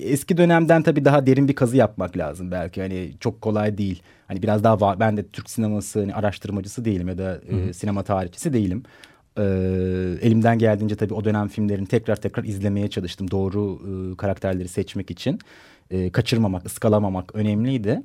eski 0.00 0.36
dönemden 0.36 0.82
tabii 0.82 1.04
daha 1.04 1.26
derin 1.26 1.48
bir 1.48 1.54
kazı 1.54 1.76
yapmak 1.76 2.16
lazım 2.16 2.50
belki. 2.50 2.80
Hani 2.80 3.12
çok 3.20 3.40
kolay 3.42 3.78
değil. 3.78 4.02
Hani 4.28 4.42
biraz 4.42 4.64
daha. 4.64 5.00
Ben 5.00 5.16
de 5.16 5.28
Türk 5.28 5.50
sineması 5.50 6.00
hani 6.00 6.14
araştırmacısı 6.14 6.84
değilim 6.84 7.08
ya 7.08 7.18
da 7.18 7.40
e, 7.48 7.72
sinema 7.72 8.02
tarihçisi 8.02 8.52
değilim. 8.52 8.82
Ee, 9.38 9.42
elimden 10.20 10.58
geldiğince 10.58 10.96
tabii 10.96 11.14
o 11.14 11.24
dönem 11.24 11.48
filmlerini 11.48 11.86
tekrar 11.86 12.16
tekrar 12.16 12.44
izlemeye 12.44 12.90
çalıştım. 12.90 13.30
Doğru 13.30 13.78
e, 14.12 14.16
karakterleri 14.16 14.68
seçmek 14.68 15.10
için. 15.10 15.38
E, 15.90 16.12
kaçırmamak, 16.12 16.66
ıskalamamak 16.66 17.34
önemliydi. 17.34 18.02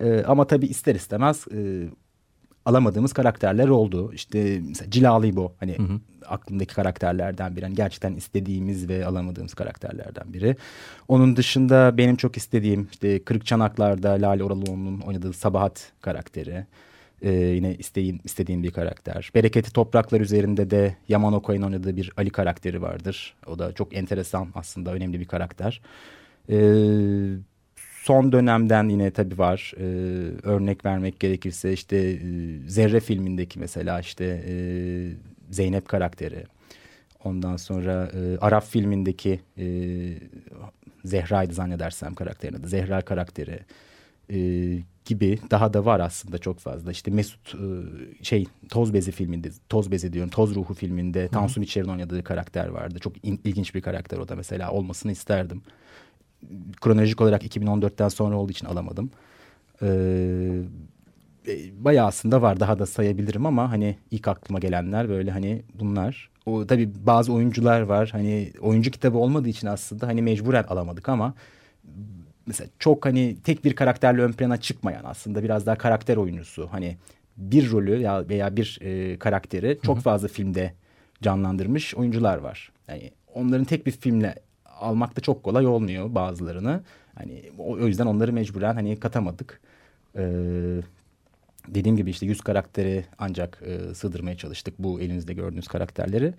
E, 0.00 0.22
ama 0.22 0.46
tabii 0.46 0.66
ister 0.66 0.94
istemez 0.94 1.44
e, 1.52 1.88
alamadığımız 2.64 3.12
karakterler 3.12 3.68
oldu. 3.68 4.12
İşte 4.12 4.60
mesela 4.68 4.90
Cilalı 4.90 5.26
İbo 5.26 5.52
hani 5.60 5.76
aklımdaki 6.26 6.74
karakterlerden 6.74 7.56
biri. 7.56 7.64
Hani 7.64 7.74
gerçekten 7.74 8.14
istediğimiz 8.14 8.88
ve 8.88 9.06
alamadığımız 9.06 9.54
karakterlerden 9.54 10.32
biri. 10.32 10.56
Onun 11.08 11.36
dışında 11.36 11.96
benim 11.98 12.16
çok 12.16 12.36
istediğim 12.36 12.88
işte 12.92 13.24
Kırık 13.24 13.46
Çanaklar'da 13.46 14.10
Lale 14.10 14.44
Oralıoğlu'nun 14.44 15.00
oynadığı 15.00 15.32
Sabahat 15.32 15.92
karakteri. 16.00 16.66
Ee, 17.22 17.32
yine 17.32 17.74
istediğim, 17.74 18.20
istediğim 18.24 18.62
bir 18.62 18.70
karakter. 18.70 19.30
Bereketi 19.34 19.72
Topraklar 19.72 20.20
üzerinde 20.20 20.70
de 20.70 20.96
Yaman 21.08 21.32
Okay'ın 21.32 21.62
oynadığı 21.62 21.96
bir 21.96 22.12
Ali 22.16 22.30
karakteri 22.30 22.82
vardır. 22.82 23.34
O 23.46 23.58
da 23.58 23.72
çok 23.72 23.96
enteresan 23.96 24.48
aslında 24.54 24.92
önemli 24.92 25.20
bir 25.20 25.24
karakter. 25.24 25.80
Ee, 26.50 26.56
son 28.04 28.32
dönemden 28.32 28.88
yine 28.88 29.10
tabii 29.10 29.38
var. 29.38 29.72
Ee, 29.76 29.84
örnek 30.42 30.84
vermek 30.84 31.20
gerekirse 31.20 31.72
işte 31.72 31.96
e, 31.96 32.18
Zerre 32.68 33.00
filmindeki 33.00 33.58
mesela 33.58 34.00
işte 34.00 34.44
e, 34.48 34.54
Zeynep 35.50 35.88
karakteri. 35.88 36.44
Ondan 37.24 37.56
sonra 37.56 38.10
e, 38.14 38.38
Arap 38.38 38.64
filmindeki 38.64 39.40
e, 39.58 39.66
Zehra'ydı 41.04 41.54
zannedersem 41.54 42.14
karakterin 42.14 42.54
adı. 42.54 42.68
Zehra 42.68 43.00
karakteri 43.00 43.58
e, 44.30 44.38
gibi 45.04 45.38
daha 45.50 45.72
da 45.72 45.84
var 45.84 46.00
aslında 46.00 46.38
çok 46.38 46.58
fazla. 46.58 46.90
İşte 46.90 47.10
Mesut 47.10 47.54
e, 47.54 47.64
şey 48.24 48.46
Toz 48.68 48.94
Bezi 48.94 49.12
filminde, 49.12 49.48
Toz 49.68 49.90
Bezi 49.90 50.12
diyorum, 50.12 50.30
Toz 50.30 50.54
Ruhu 50.54 50.74
filminde 50.74 51.28
Tansu 51.28 51.60
Biçer'in 51.60 51.88
oynadığı 51.88 52.24
karakter 52.24 52.68
vardı. 52.68 52.98
Çok 52.98 53.24
in- 53.24 53.40
ilginç 53.44 53.74
bir 53.74 53.80
karakter 53.80 54.18
o 54.18 54.28
da 54.28 54.36
mesela 54.36 54.70
olmasını 54.70 55.12
isterdim 55.12 55.62
kronolojik 56.80 57.20
olarak 57.20 57.56
2014'ten 57.56 58.08
sonra 58.08 58.36
olduğu 58.36 58.52
için 58.52 58.66
alamadım. 58.66 59.10
Ee, 59.82 59.86
e, 61.48 61.84
bayağı 61.84 62.06
aslında 62.06 62.42
var 62.42 62.60
daha 62.60 62.78
da 62.78 62.86
sayabilirim 62.86 63.46
ama 63.46 63.70
hani 63.70 63.96
ilk 64.10 64.28
aklıma 64.28 64.58
gelenler 64.58 65.08
böyle 65.08 65.30
hani 65.30 65.62
bunlar. 65.74 66.30
O 66.46 66.66
tabii 66.66 66.90
bazı 67.06 67.32
oyuncular 67.32 67.80
var 67.80 68.08
hani 68.12 68.52
oyuncu 68.60 68.90
kitabı 68.90 69.18
olmadığı 69.18 69.48
için 69.48 69.66
aslında 69.66 70.06
hani 70.06 70.22
mecburen 70.22 70.64
alamadık 70.64 71.08
ama 71.08 71.34
mesela 72.46 72.70
çok 72.78 73.06
hani 73.06 73.36
tek 73.44 73.64
bir 73.64 73.74
karakterle 73.74 74.22
ön 74.22 74.32
plana 74.32 74.56
çıkmayan 74.56 75.04
aslında 75.04 75.42
biraz 75.42 75.66
daha 75.66 75.78
karakter 75.78 76.16
oyuncusu 76.16 76.68
hani 76.70 76.96
bir 77.36 77.70
rolü 77.70 78.00
ya 78.00 78.28
veya 78.28 78.56
bir 78.56 78.78
e, 78.82 79.18
karakteri 79.18 79.78
çok 79.82 80.00
fazla 80.00 80.28
filmde 80.28 80.72
canlandırmış 81.22 81.94
oyuncular 81.94 82.38
var. 82.38 82.72
Yani 82.88 83.10
onların 83.34 83.64
tek 83.64 83.86
bir 83.86 83.92
filmle 83.92 84.34
almak 84.80 85.16
da 85.16 85.20
çok 85.20 85.42
kolay 85.42 85.66
olmuyor 85.66 86.14
bazılarını. 86.14 86.80
Hani 87.14 87.42
o, 87.58 87.72
o 87.72 87.86
yüzden 87.86 88.06
onları 88.06 88.32
mecburen 88.32 88.74
hani 88.74 89.00
katamadık. 89.00 89.60
Ee, 90.16 90.22
dediğim 91.68 91.96
gibi 91.96 92.10
işte 92.10 92.26
yüz 92.26 92.40
karakteri 92.40 93.04
ancak 93.18 93.62
e, 93.66 93.94
sığdırmaya 93.94 94.36
çalıştık 94.36 94.74
bu 94.78 95.00
elinizde 95.00 95.34
gördüğünüz 95.34 95.68
karakterleri. 95.68 96.34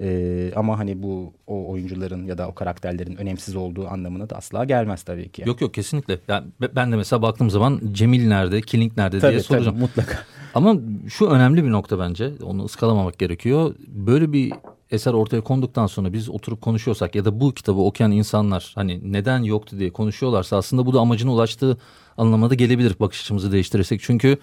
Ee, 0.00 0.52
ama 0.56 0.78
hani 0.78 1.02
bu 1.02 1.32
o 1.46 1.70
oyuncuların 1.70 2.24
ya 2.26 2.38
da 2.38 2.48
o 2.48 2.54
karakterlerin 2.54 3.16
önemsiz 3.16 3.56
olduğu 3.56 3.88
anlamına 3.88 4.30
da 4.30 4.36
asla 4.36 4.64
gelmez 4.64 5.02
tabii 5.02 5.28
ki. 5.28 5.42
yok 5.46 5.60
yok 5.60 5.74
kesinlikle. 5.74 6.18
Yani 6.28 6.46
be- 6.60 6.76
ben 6.76 6.92
de 6.92 6.96
mesela 6.96 7.22
baktığım 7.22 7.50
zaman 7.50 7.80
Cemil 7.92 8.28
nerede, 8.28 8.60
Killing 8.60 8.96
nerede 8.96 9.12
diye 9.20 9.20
tabii, 9.32 9.40
soracağım. 9.42 9.74
tabii 9.74 9.82
mutlaka. 9.82 10.18
Ama 10.54 10.76
şu 11.08 11.26
önemli 11.26 11.64
bir 11.64 11.70
nokta 11.70 11.98
bence. 11.98 12.32
Onu 12.42 12.64
ıskalamamak 12.64 13.18
gerekiyor. 13.18 13.74
Böyle 13.88 14.32
bir 14.32 14.52
eser 14.90 15.12
ortaya 15.12 15.40
konduktan 15.40 15.86
sonra 15.86 16.12
biz 16.12 16.28
oturup 16.28 16.60
konuşuyorsak 16.60 17.14
ya 17.14 17.24
da 17.24 17.40
bu 17.40 17.54
kitabı 17.54 17.80
okuyan 17.80 18.12
insanlar 18.12 18.72
hani 18.74 19.12
neden 19.12 19.42
yoktu 19.42 19.78
diye 19.78 19.90
konuşuyorlarsa 19.90 20.56
aslında 20.56 20.86
bu 20.86 20.94
da 20.94 21.00
amacına 21.00 21.32
ulaştığı 21.32 21.78
anlamına 22.16 22.50
da 22.50 22.54
gelebilir 22.54 22.96
bakış 23.00 23.20
açımızı 23.20 23.52
değiştirirsek. 23.52 24.00
Çünkü 24.02 24.38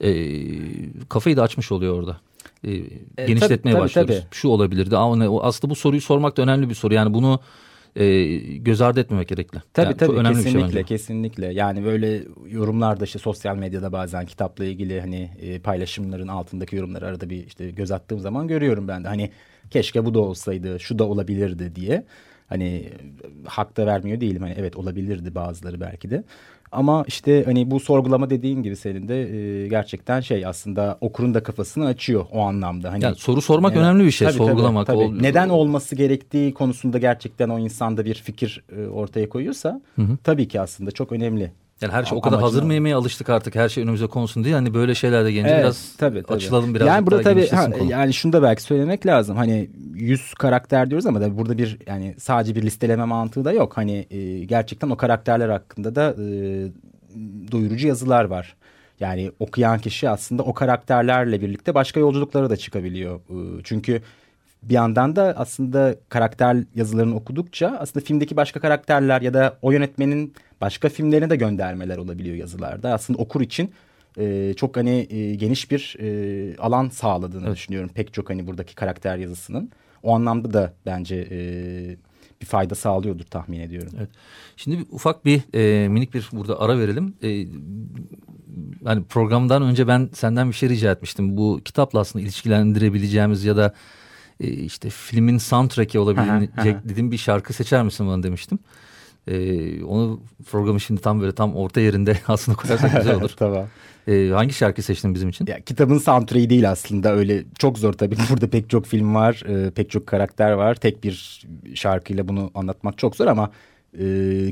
e, 0.00 0.34
kafayı 1.08 1.36
da 1.36 1.42
açmış 1.42 1.72
oluyor 1.72 1.98
orada. 1.98 2.20
E, 2.64 2.70
genişletmeye 3.26 3.72
tabii, 3.72 3.82
başlıyoruz. 3.82 4.16
tabii. 4.16 4.26
Şu 4.30 4.48
olabilirdi. 4.48 4.96
Aslında 4.96 5.70
bu 5.70 5.74
soruyu 5.74 6.00
sormak 6.00 6.36
da 6.36 6.42
önemli 6.42 6.68
bir 6.68 6.74
soru. 6.74 6.94
Yani 6.94 7.14
bunu 7.14 7.40
e, 7.96 8.24
göz 8.56 8.80
ardı 8.80 9.00
etmemek 9.00 9.28
gerekli. 9.28 9.58
Tabii 9.74 9.86
Yani 9.86 9.96
tabii 9.96 10.12
önemli 10.12 10.38
bir 10.38 10.42
şey 10.42 10.52
kesinlikle 10.52 10.76
bence. 10.76 10.84
kesinlikle. 10.84 11.52
Yani 11.52 11.84
böyle 11.84 12.22
yorumlarda 12.48 13.04
işte 13.04 13.18
sosyal 13.18 13.56
medyada 13.56 13.92
bazen 13.92 14.26
kitapla 14.26 14.64
ilgili 14.64 15.00
hani 15.00 15.30
e, 15.40 15.58
paylaşımların 15.58 16.28
altındaki 16.28 16.76
yorumları 16.76 17.06
arada 17.06 17.30
bir 17.30 17.46
işte 17.46 17.70
göz 17.70 17.90
attığım 17.90 18.20
zaman 18.20 18.48
görüyorum 18.48 18.88
ben 18.88 19.04
de. 19.04 19.08
Hani 19.08 19.30
keşke 19.70 20.04
bu 20.04 20.14
da 20.14 20.20
olsaydı, 20.20 20.80
şu 20.80 20.98
da 20.98 21.04
olabilirdi 21.04 21.72
diye. 21.76 22.04
Hani 22.46 22.88
hak 23.46 23.76
da 23.76 23.86
vermiyor 23.86 24.20
değilim. 24.20 24.42
Hani 24.42 24.54
evet 24.58 24.76
olabilirdi 24.76 25.34
bazıları 25.34 25.80
belki 25.80 26.10
de. 26.10 26.24
Ama 26.72 27.04
işte 27.06 27.42
hani 27.44 27.70
bu 27.70 27.80
sorgulama 27.80 28.30
dediğin 28.30 28.62
gibi 28.62 28.76
senin 28.76 29.08
de 29.08 29.22
e, 29.36 29.68
gerçekten 29.68 30.20
şey 30.20 30.46
aslında 30.46 30.98
okurun 31.00 31.34
da 31.34 31.42
kafasını 31.42 31.86
açıyor 31.86 32.26
o 32.32 32.40
anlamda. 32.40 32.92
Hani 32.92 33.04
Yani 33.04 33.16
soru 33.16 33.42
sormak 33.42 33.72
Evet. 33.72 33.82
önemli 33.82 34.04
bir 34.04 34.10
şey. 34.10 34.28
Tabii, 34.28 34.38
tabii, 34.38 34.48
Sorgulamak. 34.48 34.86
tabii. 34.86 34.96
ol- 34.96 35.12
Neden 35.20 35.48
olması 35.48 35.96
gerektiği 35.96 36.54
konusunda 36.54 36.98
gerçekten 36.98 37.48
o 37.48 37.58
insanda 37.58 38.04
bir 38.04 38.14
fikir 38.14 38.64
e, 38.76 38.86
ortaya 38.86 39.28
koyuyorsa 39.28 39.80
tabii 40.24 40.48
ki 40.48 40.60
aslında 40.60 40.90
çok 40.90 41.12
önemli. 41.12 41.52
Yani 41.80 41.92
her 41.92 42.04
şey 42.04 42.18
o 42.18 42.20
kadar 42.20 42.40
hazır 42.40 42.62
mı 42.62 42.74
yemeye 42.74 42.94
alıştık 42.94 43.28
artık 43.28 43.54
her 43.54 43.68
şey 43.68 43.84
önümüze 43.84 44.06
konsun 44.06 44.44
diye. 44.44 44.54
Hani 44.54 44.74
böyle 44.74 44.94
şeyler 44.94 45.24
de 45.24 45.32
gelince 45.32 45.50
evet, 45.50 45.62
biraz 45.62 45.96
tabii, 45.98 46.22
tabii. 46.22 46.36
açılalım 46.36 46.74
biraz. 46.74 46.88
Yani 46.88 47.06
burada 47.06 47.22
tabii 47.22 47.48
ha, 47.48 47.68
yani 47.88 48.14
şunu 48.14 48.32
da 48.32 48.42
belki 48.42 48.62
söylemek 48.62 49.06
lazım. 49.06 49.36
Hani 49.36 49.70
100 49.94 50.34
karakter 50.34 50.90
diyoruz 50.90 51.06
ama 51.06 51.20
da 51.20 51.38
burada 51.38 51.58
bir 51.58 51.78
yani 51.86 52.14
sadece 52.18 52.54
bir 52.54 52.62
listeleme 52.62 53.04
mantığı 53.04 53.44
da 53.44 53.52
yok. 53.52 53.76
Hani 53.76 54.06
e, 54.10 54.44
gerçekten 54.44 54.90
o 54.90 54.96
karakterler 54.96 55.48
hakkında 55.48 55.94
da 55.94 56.14
e, 56.18 56.26
doyurucu 57.52 57.88
yazılar 57.88 58.24
var. 58.24 58.56
Yani 59.00 59.32
okuyan 59.38 59.78
kişi 59.78 60.08
aslında 60.08 60.42
o 60.42 60.54
karakterlerle 60.54 61.40
birlikte 61.40 61.74
başka 61.74 62.00
yolculuklara 62.00 62.50
da 62.50 62.56
çıkabiliyor. 62.56 63.16
E, 63.16 63.62
çünkü 63.64 64.02
bir 64.62 64.74
yandan 64.74 65.16
da 65.16 65.34
aslında 65.36 65.94
karakter 66.08 66.56
yazılarını 66.74 67.16
okudukça 67.16 67.76
aslında 67.80 68.04
filmdeki 68.04 68.36
başka 68.36 68.60
karakterler 68.60 69.20
ya 69.20 69.34
da 69.34 69.58
o 69.62 69.72
yönetmenin 69.72 70.34
başka 70.60 70.88
filmlerine 70.88 71.30
de 71.30 71.36
göndermeler 71.36 71.96
olabiliyor 71.96 72.36
yazılarda. 72.36 72.94
Aslında 72.94 73.18
okur 73.18 73.40
için 73.40 73.72
e, 74.18 74.54
çok 74.56 74.76
hani 74.76 75.06
e, 75.10 75.34
geniş 75.34 75.70
bir 75.70 75.96
e, 76.00 76.56
alan 76.56 76.88
sağladığını 76.88 77.46
evet. 77.46 77.56
düşünüyorum 77.56 77.90
pek 77.94 78.14
çok 78.14 78.30
hani 78.30 78.46
buradaki 78.46 78.74
karakter 78.74 79.16
yazısının. 79.16 79.70
O 80.02 80.14
anlamda 80.14 80.52
da 80.52 80.72
bence 80.86 81.28
e, 81.30 81.40
bir 82.40 82.46
fayda 82.46 82.74
sağlıyordur 82.74 83.24
tahmin 83.24 83.60
ediyorum. 83.60 83.92
Evet. 83.98 84.08
Şimdi 84.56 84.78
bir, 84.78 84.86
ufak 84.90 85.24
bir 85.24 85.40
e, 85.54 85.88
minik 85.88 86.14
bir 86.14 86.28
burada 86.32 86.60
ara 86.60 86.78
verelim. 86.78 87.14
E, 87.22 87.46
hani 88.84 89.04
programdan 89.04 89.62
önce 89.62 89.88
ben 89.88 90.10
senden 90.12 90.48
bir 90.48 90.54
şey 90.54 90.68
rica 90.68 90.92
etmiştim. 90.92 91.36
Bu 91.36 91.60
kitapla 91.64 92.00
aslında 92.00 92.22
ilişkilendirebileceğimiz 92.22 93.44
ya 93.44 93.56
da 93.56 93.74
e, 94.40 94.48
işte 94.48 94.90
filmin 94.90 95.38
soundtrack'i 95.38 95.98
olabilecek 95.98 96.76
dediğim 96.84 97.12
bir 97.12 97.18
şarkı 97.18 97.52
seçer 97.52 97.82
misin 97.82 98.08
bana 98.08 98.22
demiştim. 98.22 98.58
Ee, 99.26 99.84
onu 99.84 100.20
programı 100.50 100.80
şimdi 100.80 101.00
tam 101.00 101.20
böyle 101.20 101.32
tam 101.32 101.56
orta 101.56 101.80
yerinde 101.80 102.18
aslında 102.28 102.56
koyarsak 102.56 102.96
güzel 102.96 103.14
olur. 103.14 103.30
tamam. 103.36 103.66
Ee, 104.08 104.28
hangi 104.34 104.54
şarkı 104.54 104.82
seçtin 104.82 105.14
bizim 105.14 105.28
için? 105.28 105.46
Ya, 105.46 105.60
kitabın 105.60 105.98
soundtrack'i 105.98 106.50
değil 106.50 106.70
aslında 106.70 107.14
öyle 107.14 107.44
çok 107.58 107.78
zor 107.78 107.92
tabii. 107.92 108.16
Burada 108.30 108.50
pek 108.50 108.70
çok 108.70 108.86
film 108.86 109.14
var, 109.14 109.42
e, 109.48 109.70
pek 109.70 109.90
çok 109.90 110.06
karakter 110.06 110.52
var. 110.52 110.74
Tek 110.74 111.04
bir 111.04 111.46
şarkıyla 111.74 112.28
bunu 112.28 112.50
anlatmak 112.54 112.98
çok 112.98 113.16
zor 113.16 113.26
ama 113.26 113.50
e, 113.98 114.04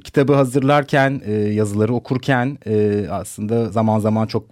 kitabı 0.05 0.35
hazırlarken, 0.35 1.23
e, 1.25 1.33
yazıları 1.33 1.95
okurken 1.95 2.59
e, 2.67 3.07
aslında 3.11 3.69
zaman 3.71 3.99
zaman 3.99 4.27
çok 4.27 4.45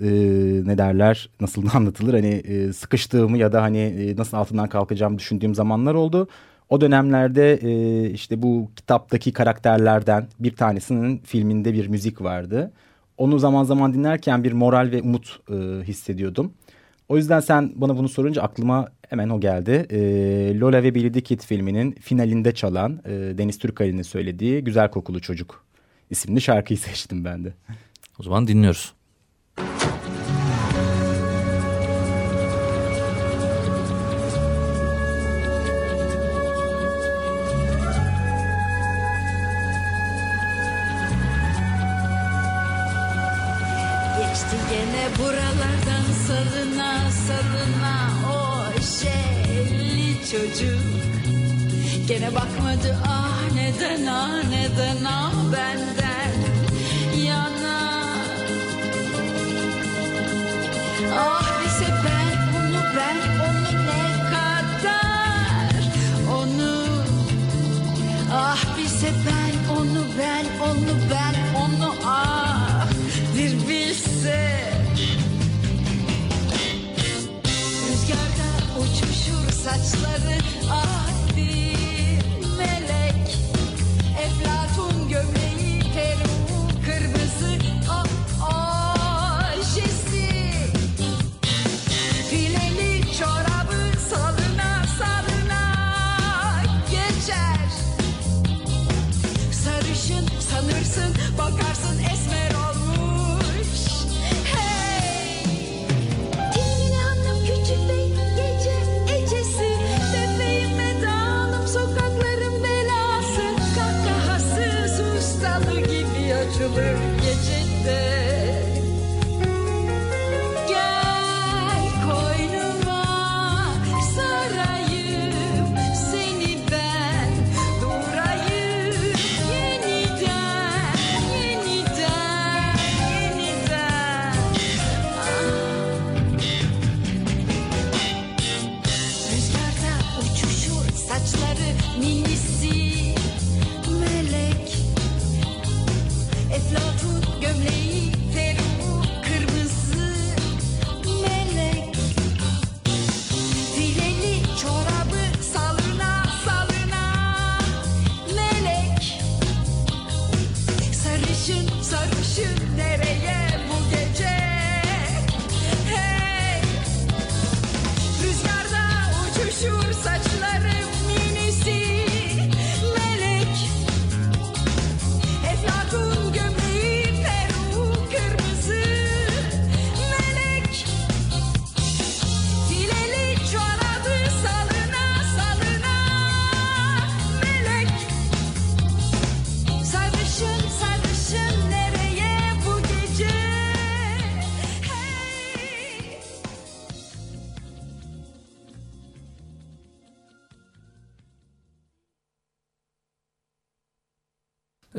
e, 0.00 0.08
ne 0.64 0.78
derler 0.78 1.30
nasıl 1.40 1.64
anlatılır 1.74 2.14
hani 2.14 2.34
e, 2.34 2.72
sıkıştığımı 2.72 3.38
ya 3.38 3.52
da 3.52 3.62
hani 3.62 3.78
e, 3.78 4.16
nasıl 4.16 4.36
altından 4.36 4.68
kalkacağımı 4.68 5.18
düşündüğüm 5.18 5.54
zamanlar 5.54 5.94
oldu. 5.94 6.28
O 6.70 6.80
dönemlerde 6.80 7.54
e, 7.54 8.10
işte 8.10 8.42
bu 8.42 8.70
kitaptaki 8.76 9.32
karakterlerden 9.32 10.28
bir 10.40 10.56
tanesinin 10.56 11.18
filminde 11.18 11.72
bir 11.72 11.86
müzik 11.88 12.22
vardı. 12.22 12.72
Onu 13.18 13.38
zaman 13.38 13.64
zaman 13.64 13.94
dinlerken 13.94 14.44
bir 14.44 14.52
moral 14.52 14.90
ve 14.92 15.02
umut 15.02 15.40
e, 15.50 15.54
hissediyordum. 15.84 16.52
O 17.08 17.16
yüzden 17.16 17.40
sen 17.40 17.72
bana 17.74 17.96
bunu 17.96 18.08
sorunca 18.08 18.42
aklıma 18.42 18.88
hemen 19.08 19.28
o 19.28 19.40
geldi. 19.40 19.86
E, 19.90 19.98
Lola 20.60 20.82
ve 20.82 20.94
Billy 20.94 21.12
the 21.12 21.20
Kid 21.20 21.40
filminin 21.40 21.92
finalinde 21.92 22.54
çalan 22.54 23.00
e, 23.04 23.10
Deniz 23.10 23.58
Türkali'nin 23.58 24.02
söylediği 24.02 24.64
Güzel 24.64 24.90
Kokulu 24.90 25.20
Çocuk 25.20 25.64
isimli 26.10 26.40
şarkıyı 26.40 26.78
seçtim 26.78 27.24
ben 27.24 27.44
de. 27.44 27.52
O 28.20 28.22
zaman 28.22 28.46
dinliyoruz. 28.46 28.92
Gene 52.70 52.78
bakmadı 52.78 52.96
ah 53.08 53.54
neden 53.54 54.06
ah 54.06 54.42
neden 54.50 55.04
ah 55.04 55.32
benden 55.52 56.32
yana. 57.24 57.80
Ah 61.14 61.62
bize 61.64 61.92
ben 62.04 62.58
onu 62.58 62.82
ben 62.96 63.16
onu 63.46 63.86
ne 63.86 64.30
kadar 64.30 65.74
onu. 66.38 66.84
Ah 68.32 68.78
bize 68.78 69.12
ben 69.26 69.76
onu 69.76 70.04
ben 70.18 70.44
onu 70.64 70.94
ben 71.10 71.19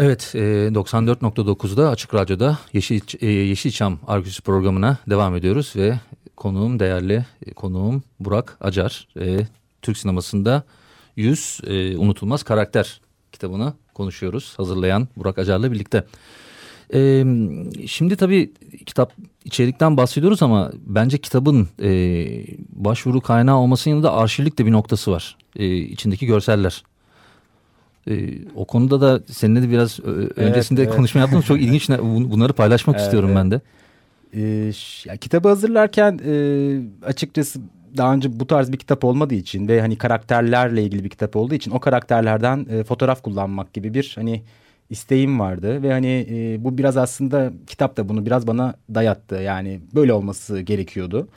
Evet, 0.03 0.31
e, 0.35 0.39
94.9'da 0.39 1.89
Açık 1.89 2.13
Radyo'da 2.13 2.59
Yeşil, 2.73 3.01
e, 3.21 3.27
Yeşilçam 3.27 3.99
Argüsü 4.07 4.41
programına 4.41 4.97
devam 5.09 5.35
ediyoruz 5.35 5.73
ve 5.75 5.99
konuğum 6.37 6.79
değerli 6.79 7.25
e, 7.45 7.53
konuğum 7.53 8.03
Burak 8.19 8.57
Acar. 8.61 9.07
E, 9.19 9.47
Türk 9.81 9.97
sinemasında 9.97 10.63
100 11.15 11.61
e, 11.67 11.97
unutulmaz 11.97 12.43
karakter 12.43 13.01
kitabını 13.31 13.73
konuşuyoruz. 13.93 14.53
Hazırlayan 14.57 15.07
Burak 15.17 15.37
Acar'la 15.37 15.71
birlikte. 15.71 16.05
Şimdi 17.87 18.15
tabii 18.15 18.53
kitap 18.85 19.13
içerikten 19.45 19.97
bahsediyoruz 19.97 20.43
ama 20.43 20.71
bence 20.85 21.17
kitabın 21.17 21.69
e, 21.81 21.89
başvuru 22.69 23.21
kaynağı 23.21 23.57
olmasının 23.57 23.93
yanında 23.93 24.13
arşivlik 24.13 24.59
de 24.59 24.65
bir 24.65 24.71
noktası 24.71 25.11
var. 25.11 25.37
E, 25.55 25.75
içindeki 25.75 26.25
görseller. 26.25 26.83
E, 28.07 28.29
o 28.55 28.65
konuda 28.65 29.01
da 29.01 29.21
seninle 29.31 29.61
de 29.61 29.69
biraz 29.69 29.99
ö- 29.99 30.29
öncesinde 30.35 30.83
evet. 30.83 30.95
konuşma 30.95 31.21
yaptığımız 31.21 31.45
çok 31.45 31.61
ilginç. 31.61 31.89
Bun- 31.89 32.31
Bunları 32.31 32.53
paylaşmak 32.53 32.95
Evet, 32.95 33.05
istiyorum 33.05 33.29
evet. 33.29 33.37
ben 33.37 33.51
de. 33.51 33.61
Ee, 34.33 34.71
ya, 35.05 35.17
kitabı 35.17 35.47
hazırlarken 35.47 36.19
e, 36.25 36.33
açıkçası 37.05 37.59
daha 37.97 38.13
önce 38.13 38.39
bu 38.39 38.47
tarz 38.47 38.71
bir 38.71 38.77
kitap 38.77 39.03
olmadığı 39.03 39.33
için 39.35 39.67
ve 39.67 39.81
hani 39.81 39.97
karakterlerle 39.97 40.83
ilgili 40.83 41.03
bir 41.03 41.09
kitap 41.09 41.35
olduğu 41.35 41.53
için 41.55 41.71
o 41.71 41.79
karakterlerden 41.79 42.65
e, 42.69 42.83
fotoğraf 42.83 43.21
kullanmak 43.21 43.73
gibi 43.73 43.93
bir 43.93 44.11
hani 44.15 44.41
isteğim 44.89 45.39
vardı 45.39 45.83
ve 45.83 45.91
hani 45.91 46.27
e, 46.31 46.63
bu 46.63 46.77
biraz 46.77 46.97
aslında 46.97 47.53
kitap 47.67 47.97
da 47.97 48.09
bunu 48.09 48.25
biraz 48.25 48.47
bana 48.47 48.75
dayattı 48.95 49.35
yani 49.35 49.79
böyle 49.95 50.13
olması 50.13 50.59
gerekiyordu. 50.59 51.27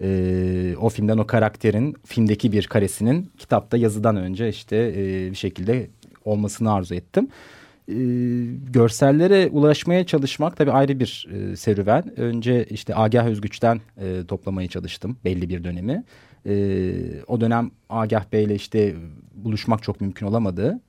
E, 0.00 0.74
o 0.80 0.88
filmden 0.88 1.18
o 1.18 1.26
karakterin 1.26 1.96
filmdeki 2.04 2.52
bir 2.52 2.66
karesinin 2.66 3.30
kitapta 3.38 3.76
yazıdan 3.76 4.16
önce 4.16 4.48
işte 4.48 4.76
e, 4.96 5.30
bir 5.30 5.36
şekilde 5.36 5.88
olmasını 6.24 6.72
arzu 6.72 6.94
ettim 6.94 7.28
e, 7.88 7.94
görsellere 8.72 9.48
ulaşmaya 9.52 10.06
çalışmak 10.06 10.56
tabii 10.56 10.72
ayrı 10.72 11.00
bir 11.00 11.28
e, 11.32 11.56
serüven. 11.56 12.20
Önce 12.20 12.64
işte 12.64 12.96
Agah 12.96 13.26
Özgüç'ten 13.26 13.80
e, 14.00 14.26
toplamaya 14.28 14.68
çalıştım 14.68 15.16
belli 15.24 15.48
bir 15.48 15.64
dönemi. 15.64 16.04
E, 16.46 16.94
o 17.26 17.40
dönem 17.40 17.70
Agah 17.88 18.24
Bey'le 18.32 18.54
işte 18.54 18.94
buluşmak 19.34 19.82
çok 19.82 20.00
mümkün 20.00 20.26
olamadı. 20.26 20.80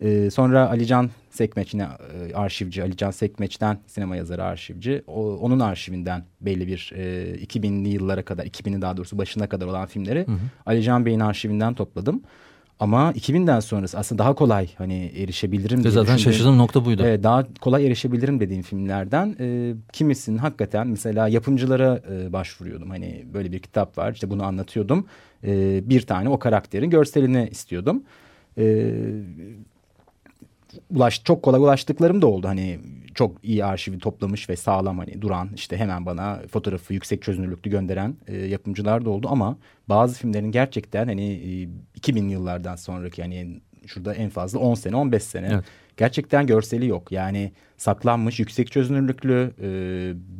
E, 0.00 0.30
sonra 0.30 0.70
Alican 0.70 1.10
Sekmeç 1.30 1.74
yine 1.74 1.88
e, 2.30 2.34
arşivci 2.34 2.82
Alican 2.82 3.10
Sekmeç'ten 3.10 3.78
sinema 3.86 4.16
yazarı 4.16 4.44
arşivci. 4.44 5.02
O, 5.06 5.36
onun 5.36 5.60
arşivinden 5.60 6.24
belli 6.40 6.66
bir 6.66 6.92
e, 6.96 7.34
2000'li 7.44 7.88
yıllara 7.88 8.24
kadar 8.24 8.44
2000'li 8.44 8.82
daha 8.82 8.96
doğrusu 8.96 9.18
başına 9.18 9.48
kadar 9.48 9.66
olan 9.66 9.86
filmleri 9.86 10.26
Alican 10.66 11.06
Bey'in 11.06 11.20
arşivinden 11.20 11.74
topladım. 11.74 12.22
Ama 12.80 13.12
2000'den 13.12 13.60
sonrası 13.60 13.98
aslında 13.98 14.22
daha 14.22 14.34
kolay 14.34 14.68
hani 14.78 15.12
erişebilirim 15.16 15.82
diye 15.82 15.92
zaten 15.92 16.16
şaşırdığım 16.16 16.58
nokta 16.58 16.84
buydu. 16.84 17.02
Evet, 17.06 17.22
daha 17.22 17.46
kolay 17.60 17.86
erişebilirim 17.86 18.40
dediğim 18.40 18.62
filmlerden 18.62 19.36
e, 19.40 19.74
kimisinin 19.92 20.38
hakikaten 20.38 20.86
mesela 20.86 21.28
yapımcılara 21.28 22.00
e, 22.12 22.32
başvuruyordum. 22.32 22.90
Hani 22.90 23.26
böyle 23.34 23.52
bir 23.52 23.58
kitap 23.58 23.98
var 23.98 24.12
işte 24.12 24.30
bunu 24.30 24.44
anlatıyordum. 24.44 25.06
E, 25.44 25.80
bir 25.90 26.00
tane 26.00 26.28
o 26.28 26.38
karakterin 26.38 26.90
görselini 26.90 27.48
istiyordum. 27.50 28.02
E, 28.58 28.94
ulaş 30.90 31.24
çok 31.24 31.42
kolay 31.42 31.60
ulaştıklarım 31.60 32.22
da 32.22 32.26
oldu. 32.26 32.48
Hani 32.48 32.78
çok 33.14 33.44
iyi 33.44 33.64
arşivi 33.64 33.98
toplamış 33.98 34.48
ve 34.50 34.56
sağlam 34.56 34.98
hani 34.98 35.22
duran 35.22 35.48
işte 35.54 35.76
hemen 35.76 36.06
bana 36.06 36.40
fotoğrafı 36.50 36.94
yüksek 36.94 37.22
çözünürlüklü 37.22 37.70
gönderen 37.70 38.16
e, 38.26 38.36
yapımcılar 38.36 39.04
da 39.04 39.10
oldu 39.10 39.28
ama 39.30 39.58
bazı 39.88 40.18
filmlerin 40.18 40.50
gerçekten 40.50 41.06
hani 41.06 41.32
e, 41.32 41.68
2000 41.94 42.28
yıllardan 42.28 42.76
sonraki 42.76 43.20
yani 43.20 43.60
şurada 43.86 44.14
en 44.14 44.30
fazla 44.30 44.58
10 44.58 44.74
sene 44.74 44.96
15 44.96 45.22
sene 45.22 45.48
Evet. 45.52 45.64
gerçekten 45.96 46.46
görseli 46.46 46.86
yok. 46.86 47.12
Yani 47.12 47.52
saklanmış 47.76 48.38
yüksek 48.40 48.72
çözünürlüklü 48.72 49.50
e, 49.62 49.68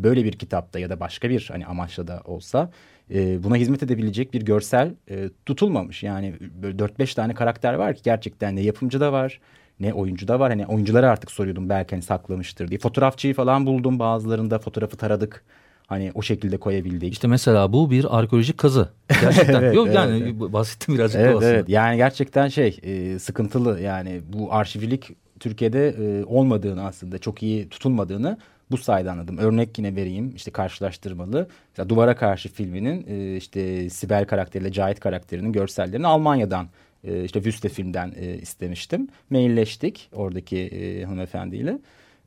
böyle 0.04 0.24
bir 0.24 0.32
kitapta 0.32 0.78
ya 0.78 0.90
da 0.90 1.00
başka 1.00 1.30
bir 1.30 1.48
hani 1.52 1.66
amaçla 1.66 2.06
da 2.06 2.22
olsa 2.24 2.70
e, 3.14 3.42
buna 3.42 3.56
hizmet 3.56 3.82
edebilecek 3.82 4.34
bir 4.34 4.42
görsel 4.42 4.94
e, 5.10 5.28
tutulmamış. 5.46 6.02
Yani 6.02 6.34
böyle 6.62 6.76
4-5 6.76 7.14
tane 7.14 7.34
karakter 7.34 7.74
var 7.74 7.94
ki 7.94 8.00
gerçekten 8.04 8.56
ne 8.56 8.60
yapımcı 8.60 9.00
da 9.00 9.12
var 9.12 9.40
ne 9.80 9.92
oyuncu 9.92 10.28
da 10.28 10.40
var. 10.40 10.50
Hani 10.50 10.66
oyunculara 10.66 11.10
artık 11.10 11.30
soruyordum 11.30 11.68
belki 11.68 11.90
hani 11.94 12.02
saklamıştır 12.02 12.68
diye. 12.68 12.78
Fotoğrafçıyı 12.78 13.34
falan 13.34 13.66
buldum 13.66 13.98
bazılarında 13.98 14.58
fotoğrafı 14.58 14.96
taradık. 14.96 15.44
Hani 15.86 16.12
o 16.14 16.22
şekilde 16.22 16.56
koyabildik. 16.56 17.12
İşte 17.12 17.28
mesela 17.28 17.72
bu 17.72 17.90
bir 17.90 18.18
arkeolojik 18.18 18.58
kazı. 18.58 18.88
Gerçekten. 19.20 19.54
Evet, 19.62 19.74
Yok 19.74 19.86
evet, 19.86 19.96
yani 19.96 20.40
bahsettim 20.52 20.94
birazcık 20.94 21.20
da 21.20 21.24
Evet 21.24 21.36
aslında. 21.36 21.50
evet 21.50 21.68
yani 21.68 21.96
gerçekten 21.96 22.48
şey 22.48 22.78
e, 22.82 23.18
sıkıntılı 23.18 23.80
yani 23.80 24.20
bu 24.32 24.52
arşivcilik 24.52 25.10
Türkiye'de 25.40 25.88
e, 25.88 26.24
olmadığını 26.24 26.86
aslında 26.86 27.18
çok 27.18 27.42
iyi 27.42 27.68
tutulmadığını 27.68 28.38
bu 28.70 28.76
sayede 28.78 29.10
anladım. 29.10 29.38
Örnek 29.38 29.78
yine 29.78 29.96
vereyim 29.96 30.32
işte 30.36 30.50
karşılaştırmalı. 30.50 31.48
Mesela 31.72 31.88
Duvara 31.88 32.16
Karşı 32.16 32.48
filminin 32.48 33.06
e, 33.08 33.36
işte 33.36 33.90
Sibel 33.90 34.24
karakteriyle 34.26 34.72
Cahit 34.72 35.00
karakterinin 35.00 35.52
görsellerini 35.52 36.06
Almanya'dan 36.06 36.68
e, 37.04 37.24
işte 37.24 37.42
Wüste 37.42 37.68
filmden 37.68 38.12
e, 38.16 38.38
istemiştim. 38.38 39.08
Mailleştik 39.30 40.08
oradaki 40.12 40.58
e, 40.58 41.04
hanımefendiyle. 41.04 41.78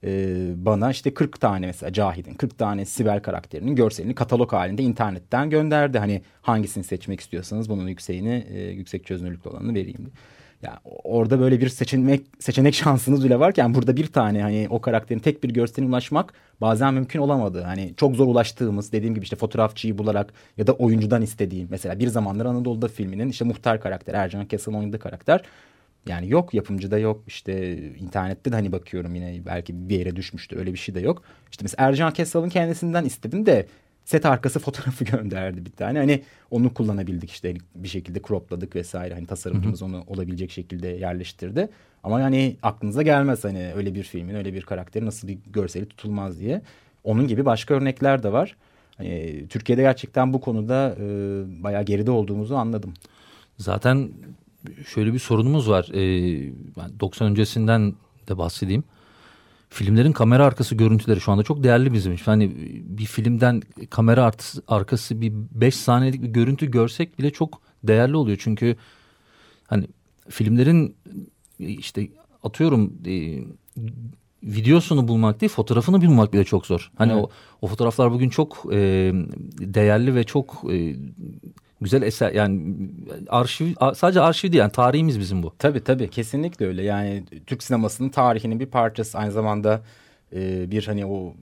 E, 0.04 0.36
bana 0.56 0.92
işte 0.92 1.14
40 1.14 1.42
tane 1.42 1.66
mesela 1.66 1.94
Cahit'in 1.94 2.34
40 2.34 2.58
tane 2.58 2.86
Sibel 2.86 3.22
karakterinin 3.22 3.76
görselini 3.76 4.16
katalog 4.16 4.54
halinde 4.54 4.84
internetten 4.84 5.50
gönderdi. 5.50 6.00
Hani 6.00 6.22
hangisini 6.42 6.84
seçmek 6.84 7.20
istiyorsanız 7.20 7.70
bunun 7.70 7.88
yükseğini 7.88 8.48
e, 8.50 8.60
yüksek 8.62 9.06
çözünürlüklü 9.06 9.50
olanını 9.50 9.74
vereyim 9.74 9.98
diye. 9.98 10.12
Ya 10.62 10.80
orada 11.04 11.40
böyle 11.40 11.62
bir 11.62 11.70
seçenek 11.70 12.26
seçenek 12.40 12.74
şansınız 12.84 13.26
bile 13.26 13.40
varken 13.40 13.74
burada 13.74 13.98
bir 13.98 14.08
tane 14.08 14.42
hani 14.42 14.68
o 14.70 14.82
karakterin 14.82 15.20
tek 15.20 15.44
bir 15.44 15.50
görseline 15.50 15.90
ulaşmak 15.90 16.34
bazen 16.62 16.94
mümkün 16.94 17.20
olamadı. 17.20 17.62
Hani 17.62 17.94
çok 17.98 18.16
zor 18.16 18.28
ulaştığımız 18.28 18.92
dediğim 18.92 19.16
gibi 19.16 19.24
işte 19.24 19.36
fotoğrafçıyı 19.36 19.98
bularak 19.98 20.34
ya 20.58 20.68
da 20.68 20.74
oyuncudan 20.74 21.22
istediğim 21.22 21.68
mesela 21.72 22.00
bir 22.00 22.08
zamanlar 22.08 22.46
Anadolu'da 22.46 22.88
filminin 22.88 23.30
işte 23.30 23.46
muhtar 23.46 23.82
karakter 23.82 24.14
Ercan 24.14 24.46
Kesal'ın 24.46 24.78
oynadığı 24.78 25.00
karakter 25.00 25.42
yani 26.08 26.30
yok 26.30 26.54
yapımcıda 26.54 26.98
yok 26.98 27.24
işte 27.28 27.78
internette 27.94 28.52
de 28.52 28.56
hani 28.56 28.72
bakıyorum 28.72 29.16
yine 29.16 29.46
belki 29.46 29.90
bir 29.90 30.00
yere 30.00 30.16
düşmüştür 30.16 30.58
öyle 30.58 30.74
bir 30.74 30.78
şey 30.78 30.96
de 30.96 31.00
yok. 31.00 31.24
İşte 31.52 31.64
mesela 31.64 31.88
Ercan 31.88 32.14
Kesal'ın 32.14 32.50
kendisinden 32.50 33.06
istedim 33.06 33.46
de 33.46 33.68
set 34.08 34.26
arkası 34.26 34.60
fotoğrafı 34.68 35.04
gönderdi 35.04 35.66
bir 35.66 35.72
tane. 35.72 36.00
Hani 36.00 36.24
onu 36.52 36.74
kullanabildik 36.74 37.32
işte 37.32 37.54
bir 37.76 37.88
şekilde 37.88 38.22
cropladık 38.28 38.76
vesaire. 38.76 39.14
Hani 39.14 39.26
tasarımcımız 39.26 39.82
onu 39.82 40.04
olabilecek 40.08 40.52
şekilde 40.52 40.88
yerleştirdi. 40.88 41.70
Ama 42.04 42.22
yani 42.22 42.58
aklınıza 42.64 43.02
gelmez 43.02 43.44
hani 43.44 43.72
öyle 43.76 43.96
bir 43.96 44.04
filmin 44.04 44.36
öyle 44.36 44.54
bir 44.54 44.62
karakteri 44.62 45.06
nasıl 45.06 45.28
bir 45.28 45.38
görseli 45.54 45.86
tutulmaz 45.86 46.40
diye. 46.40 46.62
Onun 47.04 47.28
gibi 47.28 47.46
başka 47.46 47.74
örnekler 47.74 48.24
de 48.24 48.32
var. 48.32 48.56
Hani 48.98 49.46
Türkiye'de 49.50 49.82
gerçekten 49.82 50.34
bu 50.34 50.42
konuda 50.42 50.96
e, 51.00 51.06
bayağı 51.64 51.84
geride 51.84 52.12
olduğumuzu 52.12 52.56
anladım. 52.56 52.94
Zaten 53.58 54.10
şöyle 54.88 55.14
bir 55.14 55.20
sorunumuz 55.20 55.70
var. 55.70 55.90
Ben 56.78 57.00
90 57.00 57.28
öncesinden 57.28 57.94
de 58.28 58.38
bahsedeyim. 58.38 58.84
Filmlerin 59.70 60.12
kamera 60.12 60.46
arkası 60.46 60.76
görüntüleri 60.76 61.22
şu 61.22 61.32
anda 61.32 61.44
çok 61.44 61.64
değerli 61.64 61.94
bizim 61.94 62.14
için. 62.14 62.26
Hani 62.26 62.52
bir 62.84 63.06
filmden 63.06 63.62
kamera 63.90 64.32
arkası 64.68 65.22
bir 65.22 65.34
5 65.52 65.76
saniyelik 65.76 66.24
bir 66.24 66.28
görüntü 66.28 66.72
görsek 66.72 67.20
bile 67.20 67.32
çok 67.32 67.62
değerli 67.84 68.16
oluyor. 68.16 68.38
Çünkü 68.42 68.76
hani 69.68 69.88
filmlerin 70.30 70.96
işte 71.60 72.08
atıyorum 72.44 72.94
e, 73.06 73.44
videosunu 74.44 75.08
bulmak 75.08 75.42
değil 75.42 75.52
fotoğrafını 75.52 76.02
bulmak 76.02 76.34
bile 76.34 76.44
çok 76.44 76.66
zor. 76.66 76.92
Hani 76.96 77.12
Evet. 77.12 77.24
o, 77.24 77.30
o 77.62 77.68
fotoğraflar 77.68 78.12
bugün 78.12 78.30
çok 78.30 78.66
e, 78.72 78.78
değerli 79.60 80.16
ve 80.16 80.24
çok 80.24 80.64
e, 80.74 80.96
güzel 81.82 82.02
eser 82.02 82.32
yani 82.32 82.76
arşiv 83.30 83.74
sadece 83.96 84.22
arşiv 84.22 84.52
değil 84.52 84.60
yani 84.60 84.72
tarihimiz 84.72 85.20
bizim 85.20 85.44
bu. 85.44 85.54
Tabii 85.60 85.84
tabii 85.84 86.10
kesinlikle 86.10 86.68
öyle. 86.68 86.84
Yani 86.84 87.24
Türk 87.48 87.64
sinemasının 87.64 88.10
tarihinin 88.10 88.60
bir 88.60 88.66
parçası 88.66 89.18
aynı 89.18 89.32
zamanda 89.32 89.82
e, 90.36 90.72
bir 90.72 90.86
hani 90.86 91.06
o 91.06 91.34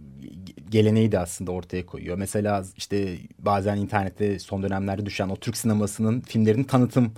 geleneği 0.69 1.11
de 1.11 1.19
aslında 1.19 1.51
ortaya 1.51 1.85
koyuyor. 1.85 2.17
Mesela 2.17 2.63
işte 2.77 3.17
bazen 3.39 3.77
internette 3.77 4.39
son 4.39 4.63
dönemlerde 4.63 5.05
düşen 5.05 5.29
o 5.29 5.35
Türk 5.35 5.57
sinemasının 5.57 6.21
filmlerinin 6.21 6.63
tanıtım 6.63 7.11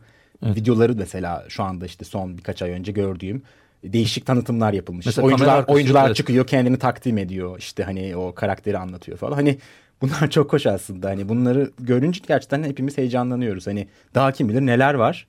videoları 0.44 0.96
mesela 0.96 1.46
şu 1.48 1.64
anda 1.64 1.86
işte 1.86 2.06
son 2.06 2.38
birkaç 2.38 2.62
ay 2.62 2.72
önce 2.72 2.92
gördüğüm 2.92 3.42
değişik 3.84 4.26
tanıtımlar 4.26 4.74
yapılmış. 4.74 5.06
Mesela 5.06 5.28
oyuncular 5.28 5.58
arkası, 5.58 5.76
oyuncular 5.76 6.06
evet. 6.06 6.16
çıkıyor 6.16 6.48
kendini 6.48 6.78
takdim 6.78 7.18
ediyor. 7.18 7.60
İşte 7.60 7.84
hani 7.84 8.16
o 8.16 8.36
karakteri 8.36 8.78
anlatıyor 8.78 9.18
falan. 9.18 9.36
Hani 9.36 9.58
bunlar 10.02 10.30
çok 10.30 10.54
hoş 10.54 10.66
aslında. 10.66 11.10
Hani 11.10 11.30
bunları 11.30 11.72
görünce 11.80 12.22
gerçekten 12.28 12.64
hepimiz 12.64 12.98
heyecanlanıyoruz. 12.98 13.68
Hani 13.68 13.88
daha 14.16 14.32
kim 14.32 14.50
bilir 14.50 14.62
neler 14.62 14.94
var. 14.94 15.28